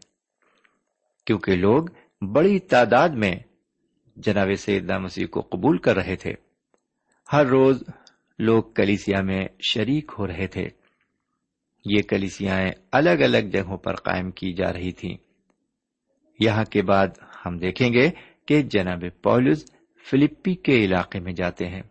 کیونکہ 1.25 1.55
لوگ 1.55 1.85
بڑی 2.21 2.59
تعداد 2.59 3.09
میں 3.09 3.35
جناب 4.15 4.47
سیدہ 4.57 4.97
مسیح 4.97 5.25
کو 5.27 5.41
قبول 5.41 5.77
کر 5.77 5.95
رہے 5.95 6.15
تھے۔ 6.15 6.33
ہر 7.33 7.45
روز 7.45 7.83
لوگ 8.39 8.63
کلیسیا 8.63 9.21
میں 9.21 9.47
شریک 9.61 10.11
ہو 10.19 10.27
رہے 10.27 10.47
تھے۔ 10.47 10.67
یہ 11.85 12.01
کلیسیاں 12.01 12.71
الگ 12.91 13.09
الگ 13.09 13.37
جگہوں 13.37 13.77
پر 13.77 13.95
قائم 13.95 14.31
کی 14.31 14.53
جا 14.53 14.73
رہی 14.73 14.91
تھیں۔ 14.91 15.17
یہاں 16.39 16.63
کے 16.65 16.81
بعد 16.81 17.07
ہم 17.45 17.57
دیکھیں 17.57 17.93
گے 17.93 18.09
کہ 18.47 18.61
جناب 18.61 19.03
پولس 19.23 19.71
فلپی 20.09 20.55
کے 20.55 20.85
علاقے 20.85 21.19
میں 21.19 21.33
جاتے 21.33 21.67
ہیں۔ 21.67 21.81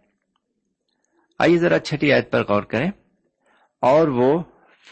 آئیے 1.39 1.59
ذرا 1.59 1.79
چھٹی 1.79 2.13
آیت 2.13 2.31
پر 2.31 2.45
غور 2.45 2.63
کریں۔ 2.63 2.91
اور 3.81 4.09
وہ 4.09 4.43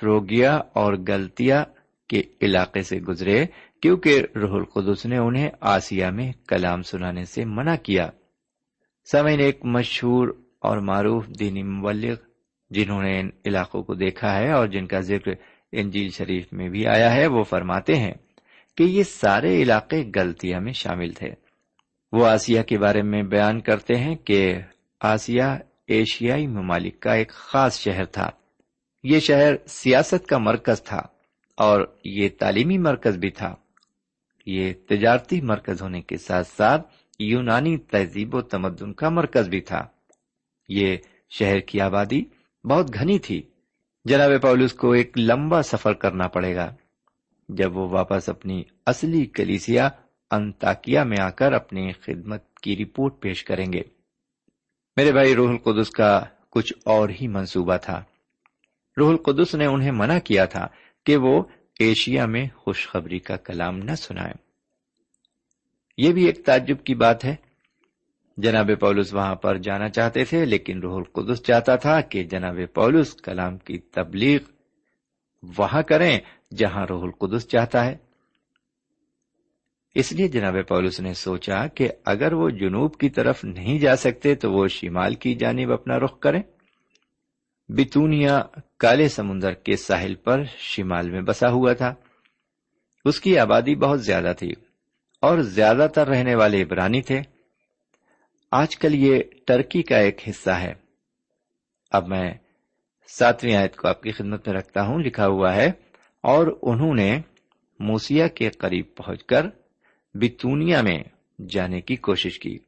فروگیا 0.00 0.56
اور 0.56 0.94
گلتیا 1.08 1.64
کے 2.08 2.22
علاقے 2.42 2.82
سے 2.82 2.98
گزرے 2.98 3.46
کیونکہ 3.82 4.22
روح 4.36 4.58
القدس 4.58 5.06
نے 5.06 5.18
انہیں 5.18 5.50
آسیا 5.60 6.10
میں 6.10 6.32
کلام 6.48 6.82
سنانے 6.82 7.24
سے 7.24 7.44
منع 7.44 7.76
کیا۔ 7.76 8.10
سمین 9.12 9.40
ایک 9.40 9.64
مشہور 9.64 10.49
اور 10.60 10.78
معروف 10.78 11.26
دینی 11.26 11.62
مبلغ 11.62 12.14
جنہوں 12.70 13.02
نے 13.02 13.20
ان 13.20 13.30
علاقوں 13.46 13.82
کو 13.82 13.94
دیکھا 13.94 14.38
ہے 14.38 14.52
اور 14.52 14.66
جن 14.66 14.86
کا 14.86 15.00
ذکر 15.00 15.30
انجیل 15.72 16.10
شریف 16.10 16.52
میں 16.52 16.68
بھی 16.68 16.86
آیا 16.86 17.14
ہے، 17.14 17.26
وہ 17.26 17.42
فرماتے 17.42 17.96
ہیں 17.96 18.14
کہ 18.76 18.82
یہ 18.82 19.02
سارے 19.02 19.62
علاقے 19.62 20.04
گلتیا 20.16 20.58
میں 20.58 20.72
شامل 20.72 21.12
تھے۔ 21.12 21.30
وہ 22.12 22.26
آسیا 22.26 22.62
کے 22.62 22.78
بارے 22.78 23.02
میں 23.02 23.22
بیان 23.22 23.60
کرتے 23.60 23.94
ہیں 23.94 24.16
کہ 24.16 24.54
آسیا 25.00 25.58
ایشیائی 25.86 26.46
ممالک 26.46 27.00
کا 27.00 27.12
ایک 27.12 27.28
خاص 27.28 27.78
شہر 27.78 28.04
تھا۔ 28.04 28.30
یہ 29.02 29.20
شہر 29.20 29.54
سیاست 29.66 30.26
کا 30.26 30.38
مرکز 30.38 30.82
تھا 30.82 31.02
اور 31.56 31.96
یہ 32.04 32.28
تعلیمی 32.38 32.78
مرکز 32.78 33.16
بھی 33.16 33.30
تھا۔ 33.30 33.54
یہ 34.46 34.72
تجارتی 34.88 35.40
مرکز 35.40 35.82
ہونے 35.82 36.02
کے 36.02 36.16
ساتھ 36.16 36.46
ساتھ 36.46 36.94
یونانی 37.18 37.76
تہذیب 37.76 38.34
و 38.34 38.40
تمدن 38.40 38.92
کا 38.92 39.08
مرکز 39.08 39.48
بھی 39.48 39.60
تھا۔ 39.60 39.86
یہ 40.70 40.96
شہر 41.30 41.60
کی 41.60 41.80
آبادی 41.80 42.22
بہت 42.64 42.94
گھنی 42.94 43.18
تھی۔ 43.18 43.42
جناب 44.04 44.30
پولس 44.42 44.72
کو 44.72 44.92
ایک 44.92 45.18
لمبا 45.18 45.62
سفر 45.62 45.92
کرنا 45.92 46.28
پڑے 46.28 46.56
گا۔ 46.56 46.74
جب 47.48 47.76
وہ 47.76 47.88
واپس 47.88 48.28
اپنی 48.28 48.62
اصلی 48.86 49.26
کلیسیا 49.26 49.88
انتاکیا 50.30 51.04
میں 51.04 51.18
آ 51.20 51.30
کر 51.30 51.52
اپنی 51.52 51.92
خدمت 51.92 52.58
کی 52.58 52.76
رپورٹ 52.76 53.20
پیش 53.20 53.44
کریں 53.44 53.72
گے۔ 53.72 53.82
میرے 54.96 55.12
بھائی، 55.12 55.34
روح 55.34 55.50
القدس 55.50 55.90
کا 55.90 56.24
کچھ 56.50 56.72
اور 56.84 57.08
ہی 57.08 57.28
منصوبہ 57.28 57.76
تھا۔ 57.76 58.04
روح 58.98 59.10
القدس 59.10 59.54
نے 59.54 59.66
انہیں 59.66 59.90
منع 59.90 60.18
کیا 60.18 60.44
تھا 60.44 60.66
کہ 61.06 61.16
وہ 61.16 61.42
ایشیا 61.78 62.26
میں 62.26 62.48
خوشخبری 62.54 63.18
کا 63.18 63.36
کلام 63.36 63.78
نہ 63.78 63.94
سنائے 63.94 64.32
یہ 65.98 66.12
بھی 66.12 66.26
ایک 66.26 66.46
تعجب 66.46 66.84
کی 66.84 66.94
بات 66.94 67.24
ہے 67.24 67.36
جناب 68.42 68.70
پولس 68.80 69.14
وہاں 69.14 69.34
پر 69.34 69.56
جانا 69.56 69.88
چاہتے 69.88 70.24
تھے، 70.24 70.44
لیکن 70.44 70.80
روح 70.80 70.96
القدس 70.96 71.42
چاہتا 71.42 71.76
تھا 71.76 72.00
کہ 72.00 72.24
جناب 72.24 72.58
پولس 72.74 73.14
کلام 73.14 73.58
کی 73.58 73.78
تبلیغ 73.78 74.40
وہاں 75.58 75.82
کریں 75.82 76.18
جہاں 76.56 76.86
روح 76.86 77.02
القدس 77.02 77.48
چاہتا 77.48 77.84
ہے۔ 77.84 77.96
اس 79.94 80.12
لیے 80.12 80.28
جناب 80.28 80.56
پولس 80.68 81.00
نے 81.00 81.14
سوچا 81.14 81.66
کہ 81.66 81.88
اگر 82.04 82.32
وہ 82.32 82.50
جنوب 82.50 82.96
کی 82.96 83.10
طرف 83.10 83.44
نہیں 83.44 83.78
جا 83.78 83.96
سکتے 83.96 84.34
تو 84.34 84.52
وہ 84.52 84.66
شمال 84.66 85.14
کی 85.14 85.34
جانب 85.34 85.72
اپنا 85.72 85.98
رخ 85.98 86.20
کریں۔ 86.20 86.42
بتونیا 87.68 88.42
کالے 88.78 89.08
سمندر 89.08 89.52
کے 89.52 89.76
ساحل 89.76 90.14
پر 90.14 90.42
شمال 90.58 91.10
میں 91.10 91.20
بسا 91.20 91.50
ہوا 91.50 91.72
تھا۔ 91.72 91.94
اس 93.04 93.20
کی 93.20 93.38
آبادی 93.38 93.74
بہت 93.74 94.04
زیادہ 94.04 94.32
تھی 94.38 94.52
اور 95.20 95.38
زیادہ 95.38 95.86
تر 95.94 96.08
رہنے 96.08 96.34
والے 96.34 96.62
عبرانی 96.62 97.02
تھے۔ 97.02 97.22
آج 98.52 98.76
کل 98.76 98.94
یہ 98.94 99.22
ٹرکی 99.46 99.82
کا 99.82 99.96
ایک 99.96 100.28
حصہ 100.28 100.50
ہے۔ 100.50 100.72
اب 101.90 102.08
میں 102.08 102.34
ساتویں 103.06 103.56
آیت 103.56 103.76
کو 103.76 103.88
آپ 103.88 104.02
کی 104.02 104.12
خدمت 104.12 104.48
میں 104.48 104.56
رکھتا 104.56 104.82
ہوں، 104.82 104.98
لکھا 104.98 105.26
ہوا 105.26 105.54
ہے، 105.54 105.66
اور 106.22 106.58
انہوں 106.62 106.94
نے 106.94 107.20
موسیا 107.78 108.28
کے 108.28 108.48
قریب 108.48 108.84
پہنچ 108.94 109.24
کر 109.24 109.46
بتونیا 110.14 110.82
میں 110.82 111.02
جانے 111.48 111.80
کی 111.80 111.96
کوشش 111.96 112.38
کی۔ 112.38 112.58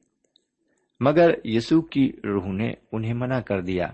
مگر 1.01 1.31
یسو 1.45 1.81
کی 1.81 2.13
روح 2.25 2.53
نے 2.53 2.75
انہیں 2.93 3.15
منع 3.15 3.41
کر 3.41 3.61
دیا۔ 3.61 3.87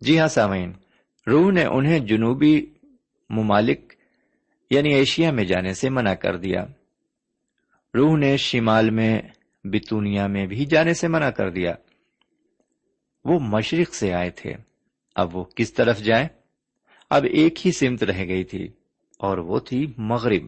جی 0.00 0.18
ہاں 0.18 0.28
سامعین، 0.28 0.72
روح 1.26 1.52
نے 1.52 1.64
انہیں 1.64 1.98
جنوبی 1.98 2.66
ممالک 3.30 3.94
یعنی 4.70 4.94
ایشیا 4.94 5.30
میں 5.30 5.44
جانے 5.44 5.74
سے 5.74 5.90
منع 5.90 6.14
کر 6.14 6.36
دیا۔ 6.36 6.64
روح 7.94 8.18
نے 8.18 8.36
شمال 8.36 8.90
میں 8.90 9.22
بتونیا 9.64 10.26
میں 10.26 10.46
بھی 10.46 10.66
جانے 10.66 10.94
سے 10.94 11.08
منع 11.08 11.30
کر 11.30 11.50
دیا۔ 11.50 11.74
وہ 13.24 13.38
مشرق 13.38 13.94
سے 13.94 14.12
آئے 14.12 14.30
تھے۔ 14.30 14.54
اب 15.14 15.36
وہ 15.36 15.44
کس 15.44 15.72
طرف 15.72 15.98
جائیں؟ 15.98 16.28
اب 17.10 17.24
ایک 17.24 17.66
ہی 17.66 17.72
سمت 17.72 18.02
رہ 18.02 18.24
گئی 18.28 18.44
تھی 18.44 18.68
اور 19.18 19.38
وہ 19.38 19.58
تھی 19.58 19.92
مغرب۔ 19.96 20.42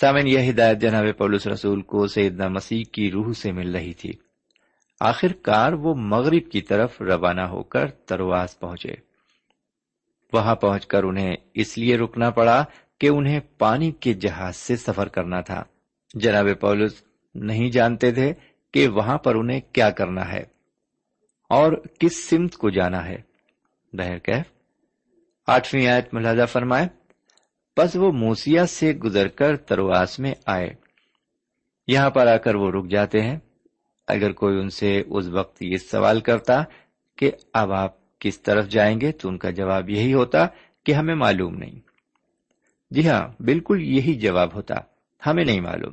سامن 0.00 0.28
یہ 0.28 0.50
ہدایت 0.50 0.78
جناب 0.80 1.04
پولس 1.18 1.46
رسول 1.46 1.82
کو 1.82 2.06
سیدنا 2.06 2.48
مسیح 2.48 2.84
کی 2.92 3.10
روح 3.10 3.32
سے 3.32 3.52
مل 3.52 3.76
رہی 3.76 3.92
تھی۔ 3.92 4.12
آخر 5.00 5.32
کار 5.32 5.72
وہ 5.72 5.94
مغرب 5.94 6.50
کی 6.50 6.60
طرف 6.60 7.02
روانہ 7.02 7.40
ہو 7.40 7.62
کر 7.62 7.90
ترواز 7.90 8.58
پہنچے۔ 8.58 8.94
وہاں 10.32 10.54
پہنچ 10.54 10.86
کر 10.86 11.02
انہیں 11.02 11.36
اس 11.54 11.78
لیے 11.78 11.96
رکنا 11.96 12.30
پڑا 12.30 12.64
کہ 13.00 13.06
انہیں 13.06 13.40
پانی 13.58 13.90
کے 13.90 14.12
جہاز 14.12 14.56
سے 14.56 14.76
سفر 14.76 15.08
کرنا 15.08 15.40
تھا۔ 15.40 15.64
جناب 16.14 16.46
پولس 16.60 17.05
نہیں 17.44 17.70
جانتے 17.70 18.12
تھے 18.12 18.32
کہ 18.74 18.88
وہاں 18.88 19.18
پر 19.18 19.34
انہیں 19.34 19.60
کیا 19.72 19.90
کرنا 19.90 20.32
ہے 20.32 20.42
اور 21.48 21.72
کس 21.98 22.28
سمت 22.30 22.56
کو 22.56 22.70
جانا 22.70 23.08
ہے۔ 23.08 23.16
بہر 23.92 24.18
آٹھویں 25.46 25.86
آیت 25.86 26.14
ملازہ 26.14 26.46
فرمائے 26.46 26.88
بس 27.76 27.96
وہ 27.96 28.12
موسیا 28.12 28.66
سے 28.66 28.92
گزر 28.92 29.28
کر 29.28 29.56
ترواس 29.56 30.18
میں 30.18 30.34
آئے۔ 30.46 30.74
یہاں 31.86 32.10
پر 32.10 32.26
آ 32.26 32.36
کر 32.36 32.54
وہ 32.54 32.70
رک 32.70 32.90
جاتے 32.90 33.20
ہیں۔ 33.20 33.38
اگر 34.08 34.32
کوئی 34.32 34.58
ان 34.58 34.70
سے 34.70 35.02
اس 35.06 35.26
وقت 35.26 35.62
یہ 35.62 35.76
سوال 35.76 36.20
کرتا 36.20 36.64
کہ 37.16 37.30
اب 37.52 37.72
آپ 37.72 38.18
کس 38.18 38.42
طرف 38.42 38.68
جائیں 38.68 39.00
گے، 39.00 39.12
تو 39.12 39.28
ان 39.28 39.38
کا 39.38 39.50
جواب 39.50 39.90
یہی 39.90 40.14
ہوتا 40.14 40.46
کہ 40.84 40.92
ہمیں 40.92 41.14
معلوم 41.14 41.54
نہیں۔ 41.54 41.80
جی 42.90 43.08
ہاں 43.08 43.42
بالکل 43.42 43.82
یہی 43.82 44.14
جواب 44.14 44.54
ہوتا، 44.54 44.74
ہمیں 45.26 45.44
نہیں 45.44 45.60
معلوم۔ 45.60 45.92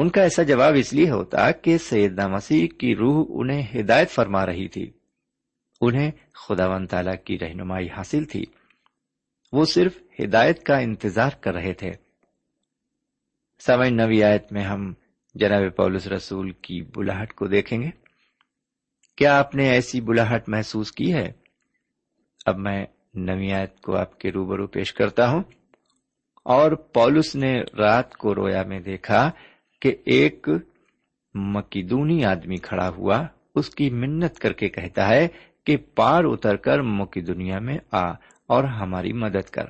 ان 0.00 0.08
کا 0.08 0.22
ایسا 0.22 0.42
جواب 0.42 0.74
اس 0.76 0.92
لیے 0.92 1.10
ہوتا 1.10 1.50
کہ 1.50 1.78
سیدنا 1.78 2.28
مسیح 2.28 2.68
کی 2.78 2.96
روح 2.96 3.26
انہیں 3.28 3.80
ہدایت 3.80 4.10
فرما 4.10 4.46
رہی 4.46 4.68
تھی۔ 4.68 4.90
انہیں 5.80 6.10
خدا 6.34 6.84
تعالی 6.84 7.16
کی 7.24 7.38
رہنمائی 7.38 7.88
حاصل 7.96 8.24
تھی۔ 8.24 8.44
وہ 9.52 9.64
صرف 9.64 9.98
ہدایت 10.20 10.62
کا 10.62 10.78
انتظار 10.78 11.30
کر 11.40 11.54
رہے 11.54 11.72
تھے۔ 11.72 11.92
سمجھ 13.66 13.88
نوی 13.88 14.24
آیت 14.24 14.52
میں 14.52 14.62
ہم 14.62 14.94
جناب 15.34 15.76
پولس 15.76 16.06
رسول 16.06 16.50
کی 16.50 16.82
بلاہٹ 16.82 17.32
کو 17.32 17.46
دیکھیں 17.46 17.82
گے۔ 17.82 17.90
کیا 19.16 19.38
آپ 19.38 19.54
نے 19.54 19.70
ایسی 19.70 20.00
بلاہٹ 20.00 20.48
محسوس 20.48 20.92
کی 20.92 21.14
ہے؟ 21.14 21.32
اب 22.46 22.58
میں 22.58 22.86
نوی 23.14 23.52
آیت 23.52 23.80
کو 23.80 23.96
آپ 23.96 24.18
کے 24.18 24.30
روبرو 24.30 24.66
پیش 24.66 24.92
کرتا 24.92 25.30
ہوں۔ 25.30 25.42
اور 26.42 26.72
پولس 26.72 27.36
نے 27.36 27.60
رات 27.78 28.16
کو 28.16 28.34
رویا 28.34 28.62
میں 28.62 28.80
دیکھا 28.80 29.30
کہ 29.80 29.96
ایک 30.04 30.48
مکیدونی 31.34 32.24
آدمی 32.24 32.56
کھڑا 32.56 32.88
ہوا 32.88 33.26
اس 33.54 33.70
کی 33.70 33.90
منت 33.90 34.38
کر 34.38 34.52
کے 34.52 34.68
کہتا 34.68 35.08
ہے 35.08 35.28
کہ 35.64 35.76
پار 35.76 36.24
اتر 36.24 36.56
کر 36.56 36.80
مکی 36.80 37.20
دنیا 37.20 37.58
میں 37.58 37.78
آ 37.92 38.10
اور 38.46 38.64
ہماری 38.64 39.12
مدد 39.12 39.50
کر۔ 39.50 39.64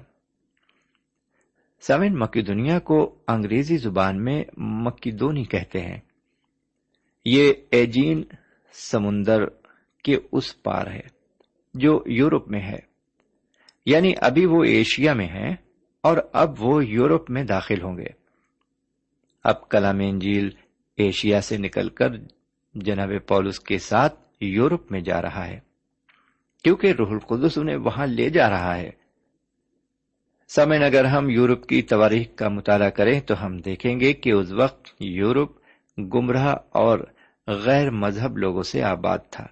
سمن 1.80 2.18
مکی 2.18 2.42
دنیا 2.42 2.78
کو 2.78 3.18
انگریزی 3.28 3.76
زبان 3.76 4.24
میں 4.24 4.44
مکی 4.56 5.10
دونی 5.10 5.44
کہتے 5.44 5.80
ہیں۔ 5.80 6.00
یہ 7.24 7.52
ایجین 7.70 8.22
سمندر 8.72 9.46
کے 10.04 10.18
اس 10.32 10.62
پار 10.62 10.86
ہے 10.86 11.00
جو 11.74 12.02
یورپ 12.06 12.48
میں 12.48 12.60
ہے۔ 12.60 12.78
یعنی 13.86 14.12
ابھی 14.20 14.46
وہ 14.46 14.64
ایشیا 14.64 15.12
میں 15.12 15.28
ہے 15.28 15.54
اور 16.00 16.16
اب 16.32 16.54
وہ 16.58 16.86
یورپ 16.86 17.30
میں 17.30 17.44
داخل 17.44 17.82
ہوں 17.82 17.96
گے۔ 17.96 18.17
اب 19.48 19.68
کلام 19.68 19.98
انجیل 19.98 20.50
ایشیا 20.96 21.40
سے 21.40 21.56
نکل 21.56 21.88
کر 21.88 22.08
جناب 22.74 23.10
پولس 23.26 23.60
کے 23.60 23.78
ساتھ 23.78 24.20
یورپ 24.40 24.92
میں 24.92 25.00
جا 25.00 25.22
رہا 25.22 25.46
ہے۔ 25.46 25.60
کیونکہ 26.64 26.92
روح 26.98 27.10
القدس 27.10 27.58
انہیں 27.58 27.76
وہاں 27.76 28.06
لے 28.06 28.30
جا 28.30 28.50
رہا 28.50 28.76
ہے۔ 28.76 28.90
سمن، 30.48 30.82
اگر 30.82 31.04
ہم 31.04 31.30
یورپ 31.30 31.66
کی 31.66 31.82
تواریخ 31.82 32.26
کا 32.36 32.48
مطالعہ 32.48 32.90
کریں 32.90 33.20
تو 33.20 33.46
ہم 33.46 33.56
دیکھیں 33.56 34.00
گے 34.00 34.12
کہ 34.12 34.32
اس 34.32 34.52
وقت 34.52 34.88
یورپ 35.00 35.50
گمراہ 35.98 36.56
اور 36.70 36.98
غیر 37.46 37.90
مذہب 37.90 38.38
لوگوں 38.38 38.62
سے 38.62 38.82
آباد 38.82 39.18
تھا۔ 39.30 39.46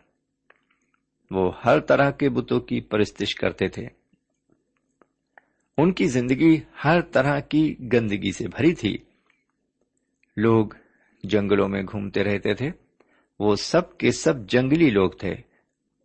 وہ 1.30 1.52
ہر 1.64 1.80
طرح 1.80 2.10
کے 2.10 2.28
بتوں 2.28 2.60
کی 2.60 2.80
پرستش 2.80 3.34
کرتے 3.34 3.68
تھے۔ 3.68 3.86
ان 5.78 5.92
کی 5.92 6.06
زندگی 6.06 6.60
ہر 6.84 7.00
طرح 7.00 7.40
کی 7.40 7.74
گندگی 7.92 8.32
سے 8.32 8.48
بھری 8.48 8.74
تھی۔ 8.74 8.98
لوگ 10.36 10.66
جنگلوں 11.24 11.68
میں 11.68 11.82
گھومتے 11.82 12.24
رہتے 12.24 12.54
تھے۔ 12.54 12.70
وہ 13.38 13.56
سب 13.56 13.98
کے 13.98 14.10
سب 14.10 14.48
جنگلی 14.48 14.90
لوگ 14.90 15.10
تھے۔ 15.10 15.34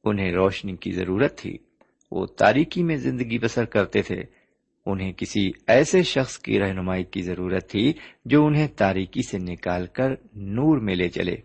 انہیں 0.03 0.31
روشنی 0.31 0.75
کی 0.75 0.91
ضرورت 0.91 1.37
تھی۔ 1.37 1.57
وہ 2.11 2.25
تاریکی 2.25 2.83
میں 2.83 2.95
زندگی 2.95 3.39
بسر 3.39 3.65
کرتے 3.65 4.01
تھے۔ 4.01 4.23
انہیں 4.85 5.13
کسی 5.13 5.51
ایسے 5.67 6.03
شخص 6.03 6.39
کی 6.39 6.59
رہنمائی 6.59 7.03
کی 7.03 7.21
ضرورت 7.21 7.69
تھی 7.69 7.93
جو 8.25 8.45
انہیں 8.45 8.67
تاریکی 8.67 9.21
سے 9.21 9.37
نکال 9.37 9.87
کر 9.87 10.09
نور 10.33 10.77
میں 10.77 10.95
لے 10.95 11.09
چلے۔ 11.09 11.35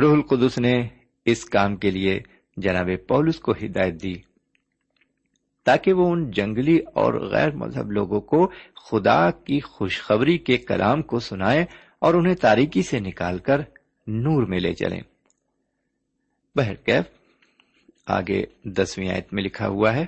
روح 0.00 0.12
القدس 0.12 0.58
نے 0.58 0.88
اس 1.24 1.44
کام 1.44 1.76
کے 1.76 1.90
لیے 1.90 2.20
جناب 2.56 2.88
پولس 3.08 3.38
کو 3.38 3.52
ہدایت 3.52 4.02
دی۔ 4.02 4.14
تاکہ 5.64 5.92
وہ 5.92 6.10
ان 6.10 6.30
جنگلی 6.30 6.78
اور 6.94 7.14
غیر 7.14 7.50
مذہب 7.50 7.92
لوگوں 7.92 8.20
کو 8.20 8.50
خدا 8.90 9.30
کی 9.30 9.60
خوشخبری 9.60 10.38
کے 10.38 10.56
کلام 10.56 11.02
کو 11.02 11.18
سنائے 11.18 11.64
اور 11.98 12.14
انہیں 12.14 12.34
تاریکی 12.34 12.82
سے 12.82 13.00
نکال 13.00 13.38
کر 13.38 13.60
نور 14.06 14.42
میں 14.42 14.60
لے 14.60 14.74
چلیں۔ 14.74 15.00
بہرکیف 16.56 17.04
آگے 18.06 18.44
دسویں 18.64 19.08
آیت 19.08 19.32
میں 19.32 19.42
لکھا 19.42 19.68
ہوا 19.68 19.94
ہے، 19.94 20.04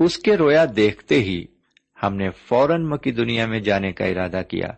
اس 0.00 0.18
کے 0.18 0.36
رویا 0.36 0.64
دیکھتے 0.76 1.20
ہی 1.20 1.44
ہم 2.02 2.16
نے 2.16 2.30
فوراً 2.30 2.84
مکی 2.84 3.10
دنیا 3.10 3.46
میں 3.46 3.60
جانے 3.60 3.92
کا 3.92 4.04
ارادہ 4.04 4.42
کیا، 4.48 4.68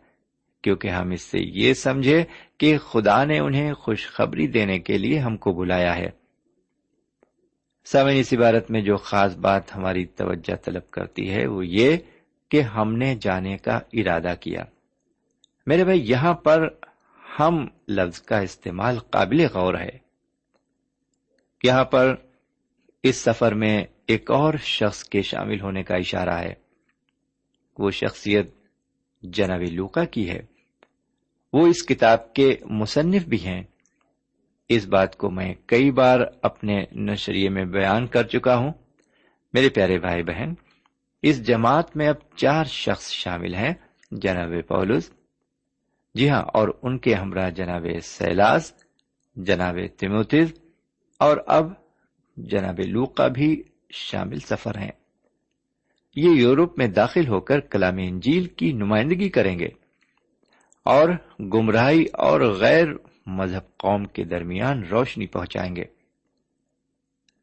کیونکہ 0.63 0.89
ہم 0.89 1.11
اس 1.11 1.23
سے 1.23 1.39
یہ 1.41 1.75
سمجھے 1.75 2.25
کہ 2.59 2.79
خدا 2.79 3.25
نے 3.25 3.39
انہیں 3.39 3.73
خوشخبری 3.73 4.47
دینے 4.47 4.79
کے 4.79 4.99
لیے 4.99 5.19
ہم 5.19 5.37
کو 5.37 5.53
بلایا 5.53 5.97
ہے۔ 5.97 6.22
سمن 7.85 8.13
اس 8.17 8.33
عبارت 8.33 8.71
میں 8.71 8.81
جو 8.81 8.97
خاص 8.97 9.37
بات 9.37 9.77
ہماری 9.77 10.07
توجہ 10.07 10.55
طلب 10.65 10.91
کرتی 10.91 11.31
ہے 11.31 11.47
وہ 11.47 11.67
یہ 11.67 11.97
کہ 12.51 12.61
ہم 12.61 12.97
نے 12.97 13.17
جانے 13.21 13.57
کا 13.57 13.81
ارادہ 13.93 14.35
کیا۔ 14.41 14.65
میرے 15.67 15.85
بھائی، 15.85 16.11
یہاں 16.11 16.35
پر 16.35 16.69
ہم 17.41 17.67
لفظ 17.89 18.21
کا 18.21 18.39
استعمال 18.39 18.99
قابل 18.99 19.47
غور 19.55 19.75
ہے۔ 19.75 19.99
یہاں 21.63 21.85
پر 21.85 22.15
اس 23.03 23.17
سفر 23.17 23.55
میں 23.55 23.85
ایک 24.07 24.31
اور 24.31 24.55
شخص 24.55 25.05
کے 25.05 25.23
شامل 25.23 25.61
ہونے 25.61 25.83
کا 25.83 25.97
اشارہ 25.97 26.39
ہے۔ 26.39 26.55
وہ 27.79 27.91
شخصیت 27.91 28.51
جناب 29.23 29.61
لوکا 29.61 30.05
کی 30.05 30.31
ہے۔ 30.31 30.43
وہ 31.53 31.67
اس 31.67 31.87
کتاب 31.87 32.35
کے 32.35 32.57
مصنف 32.65 33.25
بھی 33.25 33.47
ہیں۔ 33.47 33.63
اس 34.75 34.87
بات 34.87 35.17
کو 35.17 35.31
میں 35.31 35.55
کئی 35.67 35.91
بار 35.91 36.21
اپنے 36.43 36.85
نشریے 37.03 37.49
میں 37.49 37.65
بیان 37.65 38.07
کر 38.07 38.27
چکا 38.27 38.57
ہوں۔ 38.57 38.73
میرے 39.55 39.69
پیارے 39.69 39.99
بھائی 39.99 40.23
بہن، 40.23 40.53
اس 41.23 41.47
جماعت 41.47 41.97
میں 41.97 42.09
اب 42.09 42.37
چار 42.37 42.65
شخص 42.65 43.11
شامل 43.13 43.55
ہیں، 43.55 43.73
جناب 44.13 44.53
پولس 44.69 45.11
جی 46.15 46.29
ہاں 46.31 46.43
اور 46.55 46.69
ان 46.83 46.99
کے 46.99 47.15
ہمراہ 47.15 47.51
جناب 47.51 47.87
سیلاس، 48.03 48.73
جناب 49.37 49.77
تموتز 49.99 50.53
اور 51.21 51.37
اب 51.47 51.71
جناب 52.37 52.81
لوکا 52.87 53.27
بھی 53.29 53.63
شامل 53.91 54.39
سفر 54.39 54.79
ہیں۔ 54.79 54.91
یہ 56.17 56.31
یورپ 56.31 56.79
میں 56.79 56.87
داخل 56.87 57.29
ہو 57.29 57.41
کر 57.41 57.61
کلام 57.61 57.99
انجیل 57.99 58.47
کی 58.47 58.73
نمائندگی 58.73 59.29
کریں 59.29 59.59
گے، 59.59 59.69
اور 60.87 61.09
گمراہی 61.53 62.05
اور 62.19 62.41
غیر 62.61 62.87
مذہب 63.27 63.77
قوم 63.77 64.05
کے 64.05 64.25
درمیان 64.25 64.85
روشنی 64.85 65.27
پہنچائیں 65.27 65.77
گے۔ 65.77 65.85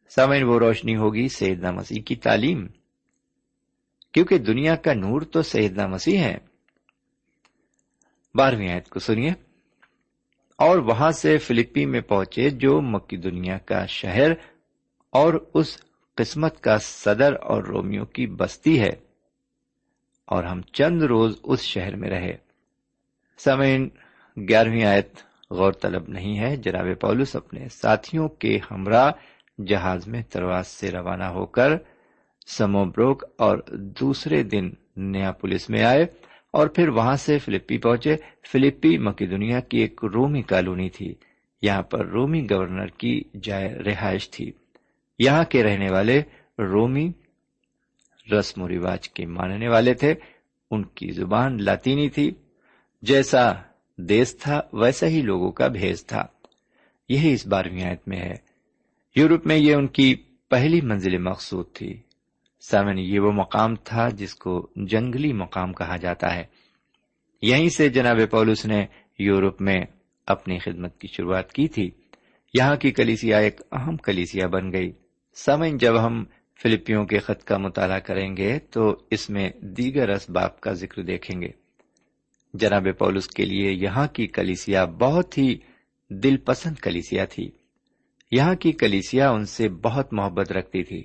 سمن 0.10 0.44
وہ 0.44 0.60
روشنی 0.60 0.96
ہوگی 0.96 1.28
سیدنا 1.28 1.72
مسیح 1.72 2.02
کی 2.02 2.16
تعلیم۔ 2.16 2.68
کیونکہ 4.12 4.38
دنیا 4.38 4.76
کا 4.76 4.94
نور 4.94 5.22
تو 5.22 5.42
سیدنا 5.42 5.88
مسیح 5.88 6.20
ہے۔ 6.20 6.38
بارہویں 8.36 8.70
آیت 8.70 8.90
کو 8.90 9.00
سنیے۔ 9.00 9.32
اور 10.58 10.78
وہاں 10.78 11.12
سے 11.12 11.38
فلپی 11.38 11.86
میں 11.86 12.02
پہنچے 12.02 12.50
جو 12.50 12.82
مکی 12.82 13.18
دنیا 13.18 13.58
کا 13.58 13.86
شہر 13.86 14.32
اور 15.10 15.34
اس 15.54 15.82
قسمت 16.16 16.62
کا 16.62 16.78
صدر 16.78 17.34
اور 17.34 17.64
رومیو 17.64 18.06
کی 18.06 18.28
بستی 18.28 18.80
ہے۔ 18.80 18.92
اور 20.26 20.44
ہم 20.44 20.62
چند 20.62 21.02
روز 21.04 21.40
اس 21.44 21.62
شہر 21.62 21.96
میں 21.96 22.10
رہے۔ 22.10 22.38
سمین 23.38 23.90
گیارہویں 24.48 24.86
آیت۔ 24.86 25.29
غور 25.52 25.72
طلب 25.72 26.04
نہیں 26.08 26.40
ہے۔ 26.40 26.56
جناب 26.56 26.86
پولس 27.02 27.36
اپنے 27.36 27.68
ساتھیوں 27.70 28.30
کے 28.30 28.60
ہمراہ 28.72 29.12
جہاز 29.68 30.08
میں 30.08 30.24
ترواز 30.30 30.68
سے 30.68 30.92
روانہ 30.92 31.24
ہو 31.24 31.46
کر 31.46 31.72
سموبروک 32.48 33.24
اور 33.38 33.58
دوسرے 33.74 34.44
دن 34.44 34.70
نیا 34.98 35.32
پولیس 35.32 35.70
میں 35.70 35.84
آئے 35.84 36.06
اور 36.54 36.68
پھر 36.68 36.90
وہاں 36.90 37.16
سے 37.16 37.40
فلپی 37.40 37.78
پہنچے۔ 37.78 38.16
فلپی 38.52 38.98
مکی 38.98 39.28
دنیا 39.28 39.60
کی 39.60 39.78
ایک 39.78 40.02
رومی 40.04 40.42
کالونی 40.42 40.90
تھی۔ 40.90 41.16
یہاں 41.62 41.82
پر 41.82 42.06
رومی 42.06 42.48
گورنر 42.52 42.88
کی 42.88 43.22
جائے 43.44 43.70
رہائش 43.70 44.30
تھی۔ 44.30 44.52
یہاں 45.20 45.44
کے 45.44 45.64
رہنے 45.64 45.92
والے 45.92 46.22
رومی 46.60 47.12
رسم 48.32 48.62
و 48.62 48.68
رواج 48.68 49.10
کے 49.10 49.26
ماننے 49.26 49.68
والے 49.68 49.94
تھے۔ 49.94 50.16
ان 50.72 50.84
کی 50.84 51.12
زبان 51.12 51.64
لاطینی 51.64 52.10
تھی۔ 52.10 52.32
جیسا 53.02 53.52
دیس 54.02 54.38
تھا، 54.38 54.62
ویسا 54.74 55.08
ہی 55.08 55.22
لوگوں 55.22 55.52
کا 55.52 55.68
بھیز 55.68 56.06
تھا۔ 56.06 56.26
یہی 57.10 57.34
اس 57.34 57.48
بارہویں 57.48 57.84
آیت 57.84 58.08
میں 58.08 58.18
ہے۔ 58.18 58.34
یورپ 59.16 59.48
میں 59.48 59.58
یہ 59.58 59.76
ان 59.76 59.88
کی 59.88 60.16
پہلی 60.50 60.82
منزل 60.82 61.18
مقصود 61.18 61.66
تھی۔ 61.74 62.02
سامن 62.70 62.98
یہ 62.98 63.20
وہ 63.20 63.32
مقام 63.32 63.76
تھا 63.76 64.10
جس 64.10 64.36
کو 64.36 64.70
جنگلی 64.76 65.34
مقام 65.34 65.74
کہا 65.74 65.98
جاتا 65.98 66.36
ہے۔ 66.36 66.44
یہیں 67.42 67.70
سے 67.70 67.90
جناب 67.90 68.18
پولس 68.32 68.66
نے 68.66 68.86
یورپ 69.20 69.62
میں 69.62 69.86
اپنی 70.28 70.60
خدمت 70.60 70.98
کی 70.98 71.08
شروعات 71.08 71.54
کی 71.54 71.68
تھی۔ 71.68 71.92
یہاں 72.54 72.76
کی 72.76 72.92
کلیسیا 72.92 73.38
ایک 73.38 73.62
اہم 73.72 73.98
کلیسیا 73.98 74.48
بن 74.48 74.72
گئی۔ 74.72 74.92
سمن 75.36 75.78
جب 75.78 76.06
ہم 76.06 76.24
فلپیوں 76.62 77.06
کے 77.06 77.20
خط 77.20 77.44
کا 77.44 77.58
مطالعہ 77.58 78.00
کریں 78.00 78.38
گے 78.38 78.60
تو 78.60 78.98
اس 79.12 79.30
میں 79.30 79.50
دیگر 79.62 80.10
اسباب 80.10 80.62
کا 80.62 80.74
ذکر 80.74 81.04
دیکھیں 81.04 81.42
گے۔ 81.42 81.69
جناب 82.54 82.88
پولس 83.00 83.28
کے 83.28 83.46
لیے 83.46 83.72
یہاں 83.72 84.08
کی 84.08 84.28
کلیسیا 84.28 84.86
بہت 84.86 85.38
ہی 85.38 85.58
دل 86.10 86.38
پسند 86.38 86.76
کلیسیا 86.76 87.26
تھی۔ 87.26 87.52
یہاں 88.32 88.56
کی 88.56 88.72
کلیسیا 88.72 89.30
ان 89.30 89.46
سے 89.46 89.70
بہت 89.70 90.14
محبت 90.14 90.52
رکھتی 90.52 90.84
تھی۔ 90.84 91.04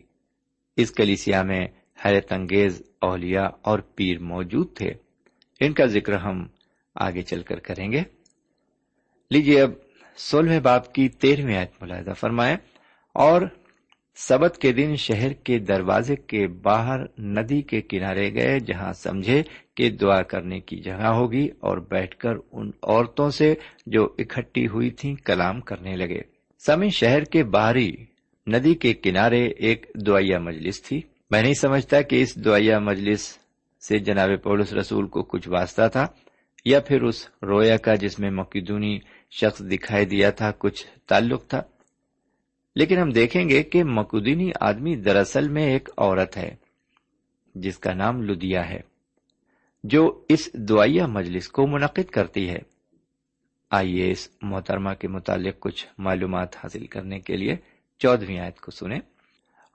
اس 0.76 0.90
کلیسیا 0.90 1.42
میں 1.42 1.66
حیرت 2.04 2.33
انگیز 2.33 2.83
اولیا 3.00 3.48
اور 3.62 3.78
پیر 3.78 4.18
موجود 4.18 4.76
تھے۔ 4.76 4.92
ان 5.61 5.72
کا 5.72 5.85
ذکر 5.85 6.12
ہم 6.12 6.46
آگے 6.94 7.22
چل 7.22 7.42
کر 7.42 7.59
کریں 7.59 7.92
گے۔ 7.92 8.02
لیجیے 9.30 9.62
اب 9.62 9.70
سولہویں 10.16 10.61
باپ 10.61 10.92
کی 10.92 11.09
تیرہویں 11.09 11.57
آیت 11.57 11.83
ملاحدہ 11.83 12.12
فرمائے 12.16 12.54
اور 13.12 13.42
سبت 14.16 14.59
کے 14.59 14.72
دن 14.72 14.96
شہر 14.96 15.33
کے 15.33 15.59
دروازے 15.59 16.16
کے 16.16 16.46
باہر 16.46 17.00
ندی 17.18 17.62
کے 17.62 17.80
کنارے 17.80 18.35
گئے 18.35 18.61
جہاں 18.61 18.92
سمجھے 18.92 19.42
کہ 19.76 19.90
دعا 19.90 20.22
کرنے 20.22 20.60
کی 20.60 20.76
جگہ 20.76 21.06
ہوگی 21.06 21.48
اور 21.60 21.78
بیٹھ 21.78 22.16
کر 22.16 22.34
ان 22.52 22.70
عورتوں 22.82 23.30
سے 23.30 23.54
جو 23.87 24.04
اکٹھی 24.18 24.66
ہوئی 24.66 24.90
تھیں 24.90 25.14
کلام 25.14 25.60
کرنے 25.60 25.96
لگے۔ 25.96 26.20
سمی 26.66 26.88
شہر 26.88 27.24
کے 27.24 27.44
باہری 27.44 27.92
ندی 28.46 28.74
کے 28.74 28.94
کنارے 28.94 29.46
ایک 29.46 29.87
دعائیا 30.06 30.38
مجلس 30.38 30.82
تھی۔ 30.82 31.00
میں 31.30 31.42
نہیں 31.42 31.54
سمجھتا 31.54 32.00
کہ 32.00 32.22
اس 32.22 32.44
دعائیا 32.44 32.78
مجلس 32.78 33.38
سے 33.88 33.98
جناب 33.98 34.30
پولس 34.42 34.72
رسول 34.72 35.06
کو 35.06 35.22
کچھ 35.22 35.48
واسطہ 35.48 35.88
تھا 35.92 36.06
یا 36.64 36.80
پھر 36.80 37.02
اس 37.02 37.28
رویا 37.42 37.76
کا 37.76 37.94
جس 37.94 38.18
میں 38.18 38.30
مقدونی 38.30 38.98
شخص 39.30 39.60
دکھائی 39.60 40.04
دیا 40.04 40.30
تھا 40.30 40.52
کچھ 40.58 40.87
تعلق 41.08 41.46
تھا۔ 41.46 41.62
لیکن 42.76 42.98
ہم 42.98 43.10
دیکھیں 43.10 43.48
گے 43.48 43.62
کہ 43.62 43.84
مقدینی 43.84 44.50
آدمی 44.60 44.96
دراصل 44.96 45.48
میں 45.48 45.66
ایک 45.66 45.88
عورت 45.98 46.37
ہے، 46.37 46.54
جس 47.54 47.78
کا 47.78 47.94
نام 47.94 48.22
لدیا 48.22 48.70
ہے۔ 48.70 48.93
جو 49.84 50.24
اس 50.28 50.52
دعائیا 50.54 51.06
مجلس 51.06 51.48
کو 51.48 51.66
منعقد 51.66 52.10
کرتی 52.10 52.50
ہے۔ 52.50 52.58
آئیے 53.70 54.10
اس 54.10 54.28
محترمہ 54.42 54.94
کے 54.94 55.08
متعلق 55.08 55.60
کچھ 55.60 55.86
معلومات 55.98 56.56
حاصل 56.56 56.86
کرنے 56.86 57.20
کے 57.20 57.36
لیے 57.36 57.56
چودہویں 57.98 58.38
آیت 58.38 58.60
کو 58.60 58.70
سنیں۔ 58.70 59.00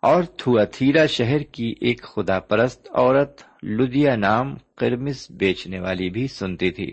اور 0.01 0.23
تھواتھیرا 0.23 1.05
شہر 1.05 1.39
کی 1.39 1.73
ایک 1.81 2.03
خدا 2.03 2.39
پرست 2.39 2.87
عورت 2.91 3.41
لدیا 3.63 4.15
نام 4.15 4.55
کرمس 4.77 5.31
بیچنے 5.31 5.79
والی 5.79 6.09
بھی 6.09 6.27
سنتی 6.27 6.71
تھی۔ 6.71 6.91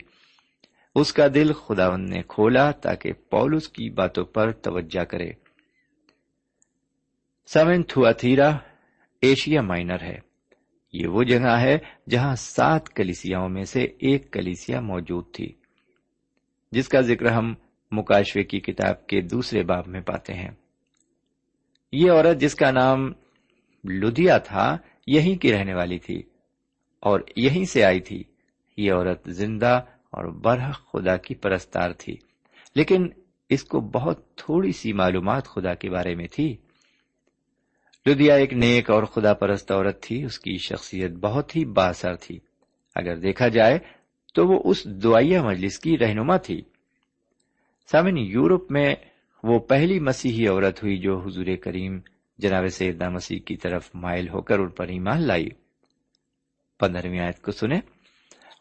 اس 0.95 1.13
کا 1.13 1.27
دل 1.35 1.53
خداون 1.53 2.11
نے 2.11 2.23
کھولا 2.29 2.71
تاکہ 2.71 3.13
پولس 3.13 3.69
کی 3.69 3.91
باتوں 3.91 4.25
پر 4.25 4.53
توجہ 4.53 5.05
کرے۔ 5.05 5.31
سیون 7.47 7.83
تھواتھیرا 7.83 8.51
ایشیا 9.23 9.63
مائنر 9.63 10.03
ہے۔ 10.03 10.26
یہ 10.93 11.07
وہ 11.07 11.23
جگہ 11.23 11.59
ہے 11.61 11.79
جہاں 12.11 12.35
سات 12.35 12.89
کلیسیاں 12.89 13.49
میں 13.49 13.65
سے 13.65 13.83
ایک 13.83 14.33
کلیسیا 14.33 14.81
موجود 14.81 15.25
تھی، 15.33 15.53
جس 16.73 16.89
کا 16.89 17.01
ذکر 17.01 17.27
ہم 17.27 17.55
مکاشوے 17.91 18.43
کی 18.43 18.61
کتاب 18.61 19.07
کے 19.07 19.21
دوسرے 19.21 19.63
باب 19.63 19.89
میں 19.89 20.01
پاتے 20.01 20.35
ہیں۔ 20.35 20.51
یہ 21.93 22.11
عورت 22.11 22.41
جس 22.41 22.55
کا 22.55 22.71
نام 22.71 23.13
لدیا 23.85 24.39
تھا، 24.39 24.77
یہیں 25.07 25.37
کی 25.37 25.53
رہنے 25.53 25.75
والی 25.75 25.99
تھی 25.99 26.23
اور 27.01 27.21
یہیں 27.37 27.65
سے 27.65 27.85
آئی 27.85 28.01
تھی۔ 28.01 28.23
یہ 28.77 28.93
عورت 28.93 29.31
زندہ 29.31 29.81
اور 30.11 30.25
برح 30.25 30.71
خدا 30.71 31.17
کی 31.17 31.35
پرستار 31.35 31.91
تھی، 31.91 32.17
لیکن 32.75 33.09
اس 33.49 33.65
کو 33.65 33.81
بہت 33.81 34.37
تھوڑی 34.37 34.73
سی 34.73 34.93
معلومات 34.93 35.47
خدا 35.47 35.75
کے 35.75 35.91
بارے 35.91 36.15
میں 36.15 36.27
تھی۔ 36.27 36.57
لدیا 38.07 38.35
ایک 38.35 38.53
نیک 38.53 38.91
اور 38.91 39.03
خدا 39.03 39.35
پرست 39.35 39.73
عورت 39.73 40.03
تھی، 40.03 40.25
اس 40.25 40.39
کی 40.39 40.59
شخصیت 40.59 41.11
بہت 41.11 41.57
ہی 41.57 41.65
باثر 41.65 42.15
تھی۔ 42.15 42.39
اگر 42.95 43.17
دیکھا 43.17 43.49
جائے 43.49 43.79
تو 44.35 44.47
وہ 44.47 44.63
اس 44.65 44.85
دعائیا 44.85 45.43
مجلس 45.43 45.79
کی 45.79 45.99
رہنما 45.99 46.37
تھی۔ 46.37 46.63
سامن 47.93 48.19
یورپ 48.19 48.71
میں 48.71 48.95
وہ 49.43 49.59
پہلی 49.59 50.01
مسیحی 50.01 50.49
عورت 50.49 50.83
ہوئی 50.83 50.99
جو 50.99 51.19
حضور 51.19 51.47
کریم 51.63 52.01
جناب 52.39 52.69
سیدہ 52.69 53.09
مسیح 53.09 53.39
کی 53.47 53.57
طرف 53.57 53.91
مائل 53.95 54.29
ہو 54.29 54.43
کر 54.43 54.59
ان 54.59 54.69
پر 54.69 54.89
ایمان 54.89 55.23
لائی۔ 55.23 55.49
پندرہویں 56.81 57.21
آیت 57.21 57.43
کو 57.43 57.53
سنے 57.53 57.79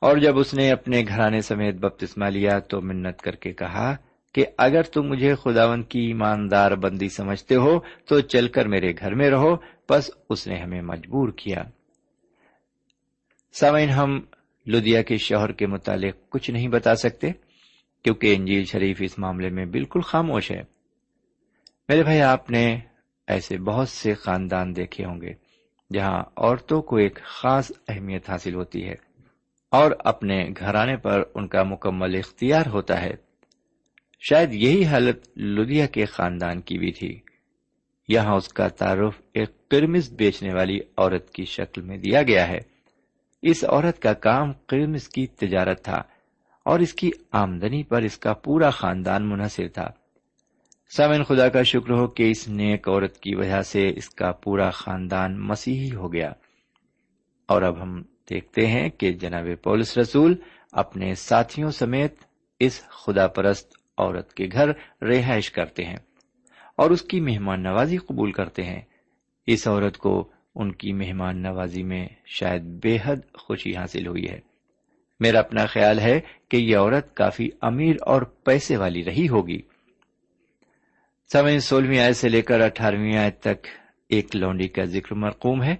اور 0.01 0.17
جب 0.17 0.37
اس 0.37 0.53
نے 0.53 0.71
اپنے 0.71 1.03
گھرانے 1.07 1.41
سمیت 1.41 1.75
بپتسما 1.75 2.29
لیا 2.29 2.59
تو 2.59 2.81
منت 2.81 3.21
کر 3.21 3.35
کے 3.35 3.53
کہا 3.53 3.97
کہ 4.35 4.45
اگر 4.57 4.83
تم 4.83 5.03
مجھے 5.03 5.35
خداون 5.35 5.83
کی 5.83 5.99
ایماندار 5.99 6.71
بندی 6.71 7.09
سمجھتے 7.09 7.55
ہو، 7.55 7.79
تو 8.05 8.19
چل 8.19 8.47
کر 8.47 8.67
میرے 8.67 8.93
گھر 8.99 9.15
میں 9.15 9.29
رہو۔ 9.29 9.55
بس 9.89 10.11
اس 10.29 10.47
نے 10.47 10.55
ہمیں 10.55 10.81
مجبور 10.81 11.29
کیا۔ 11.29 11.63
سوئن 13.53 13.89
ہم 13.89 14.21
لدیا 14.67 15.01
کے 15.01 15.17
شوہر 15.17 15.51
کے 15.51 15.67
متعلق 15.67 16.29
کچھ 16.29 16.51
نہیں 16.51 16.67
بتا 16.67 16.95
سکتے، 16.95 17.31
کیونکہ 18.03 18.35
انجیل 18.35 18.65
شریف 18.65 18.97
اس 18.99 19.19
معاملے 19.19 19.49
میں 19.49 19.65
بالکل 19.65 20.01
خاموش 20.01 20.51
ہے۔ 20.51 20.63
میرے 21.89 22.03
بھائی، 22.03 22.21
آپ 22.21 22.51
نے 22.51 22.79
ایسے 23.27 23.57
بہت 23.57 23.89
سے 23.89 24.13
خاندان 24.13 24.75
دیکھے 24.75 25.05
ہوں 25.05 25.21
گے، 25.21 25.33
جہاں 25.93 26.23
عورتوں 26.37 26.81
کو 26.81 26.95
ایک 26.95 27.19
خاص 27.23 27.71
اہمیت 27.87 28.29
حاصل 28.29 28.53
ہوتی 28.55 28.87
ہے 28.87 28.95
اور 29.71 29.91
اپنے 29.99 30.49
گھرانے 30.59 30.97
پر 30.97 31.23
ان 31.35 31.47
کا 31.47 31.63
مکمل 31.63 32.15
اختیار 32.15 32.65
ہوتا 32.67 33.01
ہے۔ 33.01 33.24
شاید 34.29 34.53
یہی 34.53 34.85
حالت 34.85 35.37
لدیا 35.37 35.85
کے 35.85 36.05
خاندان 36.05 36.61
کی 36.61 36.77
بھی 36.77 36.91
تھی۔ 36.91 37.19
یہاں 38.07 38.35
اس 38.35 38.47
کا 38.47 38.67
تعارف 38.67 39.21
ایک 39.33 39.69
کرمز 39.69 40.13
بیچنے 40.13 40.53
والی 40.53 40.79
عورت 40.97 41.29
کی 41.29 41.45
شکل 41.45 41.81
میں 41.81 41.97
دیا 41.97 42.23
گیا 42.23 42.47
ہے۔ 42.47 42.57
اس 43.41 43.63
عورت 43.63 44.01
کا 44.01 44.13
کام 44.13 44.53
کرمز 44.53 45.09
کی 45.09 45.27
تجارت 45.27 45.83
تھا 45.83 46.01
اور 46.65 46.79
اس 46.79 46.93
کی 46.93 47.11
آمدنی 47.31 47.83
پر 47.83 48.01
اس 48.01 48.17
کا 48.17 48.33
پورا 48.33 48.69
خاندان 48.69 49.29
منحصر 49.29 49.67
تھا۔ 49.67 49.87
سامن 50.97 51.23
خدا 51.23 51.49
کا 51.49 51.63
شکر 51.63 51.91
ہو 51.91 52.07
کہ 52.07 52.31
اس 52.31 52.47
نیک 52.47 52.89
عورت 52.89 53.19
کی 53.19 53.35
وجہ 53.35 53.61
سے 53.61 53.89
اس 53.95 54.09
کا 54.09 54.31
پورا 54.31 54.69
خاندان 54.69 55.39
مسیحی 55.39 55.95
ہو 55.95 56.13
گیا۔ 56.13 56.31
اور 57.47 57.61
اب 57.61 57.81
ہم 57.81 58.01
دیکھتے 58.01 58.67
ہیں 58.67 58.89
کہ 58.89 59.11
جناب 59.11 59.47
پولس 59.63 59.97
رسول 59.97 60.35
اپنے 60.71 61.15
ساتھیوں 61.15 61.69
سمیت 61.69 62.15
اس 62.59 62.83
خدا 62.87 63.27
پرست 63.27 63.84
عورت 63.97 64.33
کے 64.33 64.47
گھر 64.51 64.69
رہائش 65.01 65.51
کرتے 65.51 65.85
ہیں 65.85 65.97
اور 66.75 66.91
اس 66.91 67.01
کی 67.01 67.19
مہمان 67.19 67.63
نوازی 67.63 67.97
قبول 67.97 68.31
کرتے 68.31 68.63
ہیں۔ 68.63 68.81
اس 69.47 69.67
عورت 69.67 69.97
کو 69.97 70.31
ان 70.55 70.71
کی 70.71 70.93
مہمان 70.93 71.41
نوازی 71.41 71.83
میں 71.83 72.07
شاید 72.25 72.61
بے 72.61 72.97
حد 73.03 73.15
خوشی 73.33 73.75
حاصل 73.75 74.07
ہوئی 74.07 74.29
ہے۔ 74.29 74.39
میرا 75.19 75.39
اپنا 75.39 75.65
خیال 75.65 75.99
ہے 75.99 76.19
کہ 76.49 76.57
یہ 76.57 76.77
عورت 76.77 77.15
کافی 77.15 77.49
امیر 77.61 77.95
اور 78.05 78.21
پیسے 78.21 78.77
والی 78.77 79.03
رہی 79.03 79.29
ہوگی۔ 79.29 79.61
سمے 81.31 81.59
سولہویں 81.59 81.99
آئے 81.99 82.13
سے 82.13 82.29
لے 82.29 82.41
کر 82.41 82.61
اٹھارہویں 82.61 83.17
آئے 83.17 83.31
تک 83.31 83.67
ایک 84.09 84.35
لونڈی 84.35 84.67
کا 84.67 84.83
ذکر 84.83 85.13
مرقوم 85.13 85.63
ہے۔ 85.63 85.75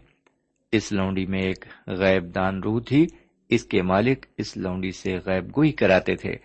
اس 0.71 0.91
لونڈی 0.91 1.25
میں 1.25 1.41
ایک 1.41 1.65
غیب 1.87 2.35
دان 2.35 2.63
روح 2.63 2.81
تھی۔ 2.87 3.07
اس 3.49 3.63
کے 3.63 3.81
مالک 3.81 4.25
اس 4.37 4.57
لونڈی 4.57 4.91
سے 4.91 5.17
غیب 5.25 5.57
گوئی 5.57 5.71
کراتے 5.71 6.15
تھے۔ 6.15 6.35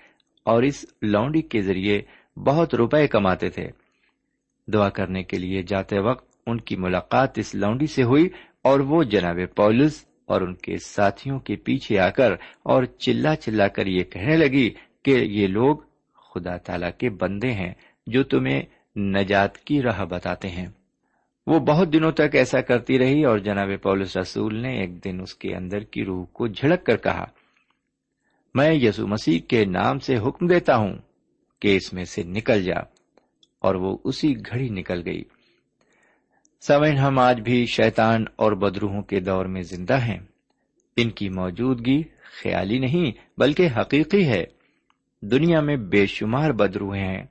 اور 0.45 0.63
اس 0.63 0.87
لونڈی 1.03 1.43
کے 1.43 1.63
ذریعے 1.63 2.03
بہت 2.37 2.75
روپے 2.75 3.07
کماتے 3.07 3.51
تھے۔ 3.51 3.69
دعا 4.73 4.89
کرنے 4.89 5.23
کے 5.23 5.39
لیے 5.39 5.63
جاتے 5.63 5.99
وقت 5.99 6.31
ان 6.47 6.61
کی 6.61 6.77
ملاقات 6.77 7.39
اس 7.39 7.55
لونڈی 7.55 7.87
سے 7.87 8.03
ہوئی 8.03 8.29
اور 8.63 8.81
وہ 8.81 9.03
جناب 9.03 9.39
پولس 9.57 10.07
اور 10.27 10.41
ان 10.41 10.55
کے 10.55 10.77
ساتھیوں 10.79 11.39
کے 11.39 11.57
پیچھے 11.57 11.99
آ 11.99 12.11
کر 12.11 12.33
اور 12.63 12.85
چلا 12.85 13.37
چلا 13.37 13.69
کر 13.69 13.87
یہ 13.87 14.05
کہنے 14.05 14.37
لگی 14.37 14.71
کہ 15.03 15.11
یہ 15.11 15.47
لوگ 15.47 15.77
خدا 16.35 16.57
تعالی 16.57 16.87
کے 16.99 17.11
بندے 17.11 17.53
ہیں 17.53 17.75
جو 18.07 18.23
تمہیں 18.23 18.63
نجات 18.99 19.59
کی 19.59 19.83
راہ 19.83 20.05
بتاتے 20.05 20.49
ہیں۔ 20.49 20.67
وہ 21.47 21.59
بہت 21.59 21.93
دنوں 21.93 22.13
تک 22.13 22.35
ایسا 22.35 22.61
کرتی 22.61 22.99
رہی 22.99 23.25
اور 23.25 23.39
جناب 23.39 23.71
پولس 23.83 24.17
رسول 24.17 24.63
نے 24.63 24.81
ایک 24.81 25.05
دن 25.05 25.21
اس 25.21 25.35
کے 25.35 25.55
اندر 25.55 25.81
کی 25.81 26.05
روح 26.05 26.25
کو 26.25 26.47
جھڑک 26.47 26.87
کر 26.87 26.97
کہا 26.97 27.25
میں 28.55 28.71
یسو 28.73 29.07
مسیح 29.07 29.39
کے 29.49 29.65
نام 29.65 29.99
سے 29.99 30.17
حکم 30.17 30.47
دیتا 30.47 30.77
ہوں 30.77 30.99
کہ 31.61 31.77
اس 31.77 31.93
میں 31.93 32.05
سے 32.05 32.23
نکل 32.23 32.63
جا، 32.63 32.81
اور 33.59 33.75
وہ 33.75 33.99
اسی 34.05 34.35
گھڑی 34.37 34.69
نکل 34.69 35.03
گئی۔ 35.07 35.23
سمن 36.61 36.99
ہم 36.99 37.19
آج 37.19 37.41
بھی 37.41 37.67
شیطان 37.67 38.25
اور 38.37 38.53
بدروہوں 38.53 39.03
کے 39.03 39.21
دور 39.21 39.45
میں 39.45 39.63
زندہ 39.63 39.99
ہیں۔ 39.99 40.19
ان 40.97 41.11
کی 41.11 41.29
موجودگی 41.29 42.03
خیالی 42.43 42.79
نہیں، 42.79 43.41
بلکہ 43.41 43.69
حقیقی 43.81 44.29
ہے۔ 44.29 44.45
دنیا 45.23 45.61
میں 45.61 45.77
بے 45.77 46.07
شمار 46.07 46.51
بدروہیں 46.51 47.09
ہیں۔ 47.09 47.27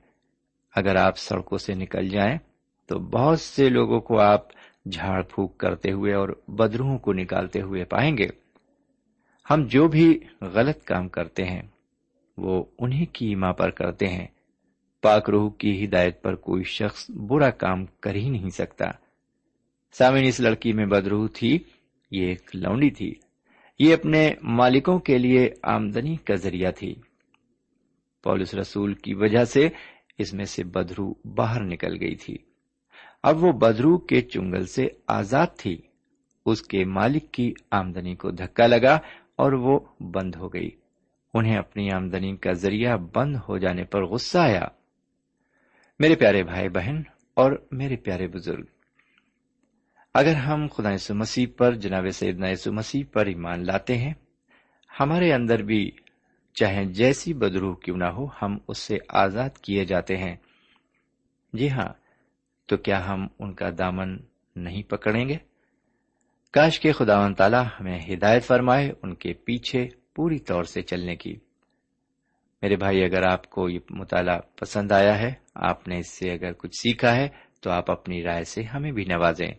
اگر 0.74 0.96
آپ 0.96 1.18
سڑکوں 1.18 1.58
سے 1.58 1.74
نکل 1.74 2.08
جائیں، 2.08 2.38
تو 2.86 2.98
بہت 2.98 3.40
سے 3.40 3.68
لوگوں 3.68 4.00
کو 4.00 4.20
آپ 4.20 4.48
جھاڑ 4.90 5.22
پھونک 5.22 5.58
کرتے 5.58 5.92
ہوئے 5.92 6.14
اور 6.14 6.28
بدروہوں 6.48 6.98
کو 6.98 7.12
نکالتے 7.12 7.60
ہوئے 7.60 7.84
پائیں 7.84 8.18
گے۔ 8.18 8.26
ہم 9.50 9.62
جو 9.62 9.88
بھی 9.88 10.18
غلط 10.40 10.84
کام 10.84 11.08
کرتے 11.08 11.44
ہیں، 11.44 11.62
وہ 12.36 12.64
انہیں 12.78 13.06
کی 13.12 13.34
ماں 13.34 13.52
پر 13.52 13.70
کرتے 13.70 14.08
ہیں۔ 14.08 14.26
پاک 15.02 15.30
روح 15.30 15.50
کی 15.50 15.84
ہدایت 15.84 16.22
پر 16.22 16.34
کوئی 16.34 16.62
شخص 16.62 17.10
برا 17.10 17.50
کام 17.50 17.86
کر 17.86 18.14
ہی 18.14 18.30
نہیں 18.30 18.48
سکتا۔ 18.48 18.84
سامن 19.92 20.22
اس 20.22 20.40
لڑکی 20.40 20.72
میں 20.72 20.86
بدروح 20.86 21.28
تھی، 21.34 21.58
یہ 22.10 22.26
ایک 22.26 22.50
لونڈی 22.54 22.90
تھی۔ 22.90 23.14
یہ 23.78 23.94
اپنے 23.94 24.34
مالکوں 24.42 24.98
کے 24.98 25.18
لیے 25.18 25.50
آمدنی 25.62 26.16
کا 26.16 26.34
ذریعہ 26.34 26.70
تھی۔ 26.70 26.94
پولس 28.24 28.54
رسول 28.54 28.94
کی 28.94 29.14
وجہ 29.14 29.44
سے 29.44 29.68
اس 30.18 30.34
میں 30.34 30.44
سے 30.44 30.64
بدرو 30.64 31.14
باہر 31.34 31.62
نکل 31.64 32.00
گئی 32.00 32.14
تھی۔ 32.14 32.36
اب 33.22 33.44
وہ 33.44 33.52
بدرو 33.52 33.98
کے 33.98 34.20
چنگل 34.20 34.66
سے 34.66 34.88
آزاد 35.06 35.46
تھی۔ 35.58 35.80
اس 36.46 36.62
کے 36.62 36.84
مالک 36.84 37.32
کی 37.32 37.52
آمدنی 37.70 38.14
کو 38.14 38.30
دھکا 38.30 38.66
لگا۔ 38.66 38.98
اور 39.40 39.52
وہ 39.52 39.80
بند 40.00 40.34
ہو 40.34 40.52
گئی۔ 40.52 40.70
انہیں 41.34 41.56
اپنی 41.56 41.90
آمدنی 41.90 42.36
کا 42.36 42.52
ذریعہ 42.52 42.96
بند 42.96 43.36
ہو 43.48 43.58
جانے 43.58 43.84
پر 43.84 44.04
غصہ 44.04 44.38
آیا۔ 44.38 44.66
میرے 45.98 46.14
پیارے 46.14 46.42
بھائی 46.42 46.68
بہن 46.68 47.02
اور 47.34 47.52
میرے 47.70 47.96
پیارے 47.96 48.28
بزرگ، 48.28 48.64
اگر 50.14 50.34
ہم 50.34 50.66
خدا 50.76 50.92
یسو 50.92 51.14
مسیح 51.14 51.46
پر، 51.56 51.74
جناب 51.74 52.04
سیدنا 52.10 52.48
یسو 52.48 52.72
مسیح 52.72 53.04
پر 53.12 53.26
ایمان 53.26 53.66
لاتے 53.66 53.98
ہیں، 53.98 54.14
ہمارے 55.00 55.32
اندر 55.32 55.62
بھی 55.62 55.90
چاہے 56.54 56.84
جیسی 56.84 57.34
بدروح 57.34 57.76
کیوں 57.76 57.96
نہ 57.96 58.04
ہو، 58.04 58.26
ہم 58.42 58.58
اس 58.68 58.78
سے 58.78 58.98
آزاد 59.08 59.50
کیے 59.62 59.84
جاتے 59.84 60.16
ہیں۔ 60.16 60.36
جی 61.52 61.70
ہاں 61.70 61.92
تو 62.66 62.76
کیا 62.76 63.08
ہم 63.08 63.26
ان 63.38 63.52
کا 63.54 63.70
دامن 63.78 64.16
نہیں 64.56 64.82
پکڑیں 64.82 65.28
گے؟ 65.28 65.36
کاش 66.52 66.80
کے 66.80 66.92
خدا 66.92 67.26
و 67.26 67.34
تعالی 67.34 67.56
ہمیں 67.80 67.98
ہدایت 68.12 68.44
فرمائے 68.44 68.92
ان 69.02 69.14
کے 69.14 69.32
پیچھے 69.32 69.88
پوری 70.14 70.38
طور 70.38 70.64
سے 70.64 70.82
چلنے 70.82 71.16
کی۔ 71.16 71.36
میرے 72.62 72.76
بھائی، 72.76 73.04
اگر 73.04 73.22
آپ 73.22 73.50
کو 73.50 73.68
یہ 73.68 73.78
مطالعہ 73.90 74.38
پسند 74.56 74.92
آیا 74.92 75.18
ہے، 75.18 75.32
آپ 75.54 75.88
نے 75.88 75.98
اس 75.98 76.10
سے 76.10 76.32
اگر 76.32 76.52
کچھ 76.52 76.74
سیکھا 76.74 77.16
ہے، 77.16 77.28
تو 77.60 77.70
آپ 77.70 77.90
اپنی 77.90 78.22
رائے 78.22 78.44
سے 78.44 78.62
ہمیں 78.62 78.92
بھی 78.92 79.04
نوازیں۔ 79.04 79.50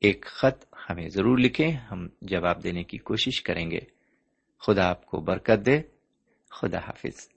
ایک 0.00 0.26
خط 0.26 0.64
ہمیں 0.90 1.08
ضرور 1.08 1.38
لکھیں، 1.38 1.72
ہم 1.72 2.08
جواب 2.22 2.64
دینے 2.64 2.84
کی 2.84 2.98
کوشش 2.98 3.42
کریں 3.42 3.70
گے۔ 3.70 3.80
خدا 4.66 4.88
آپ 4.88 5.06
کو 5.06 5.20
برکت 5.20 5.66
دے۔ 5.66 5.80
خدا 6.50 6.78
حافظ۔ 6.78 7.28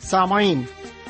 سامعین 0.00 0.62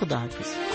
خدا 0.00 0.18
حافظ۔ 0.18 0.69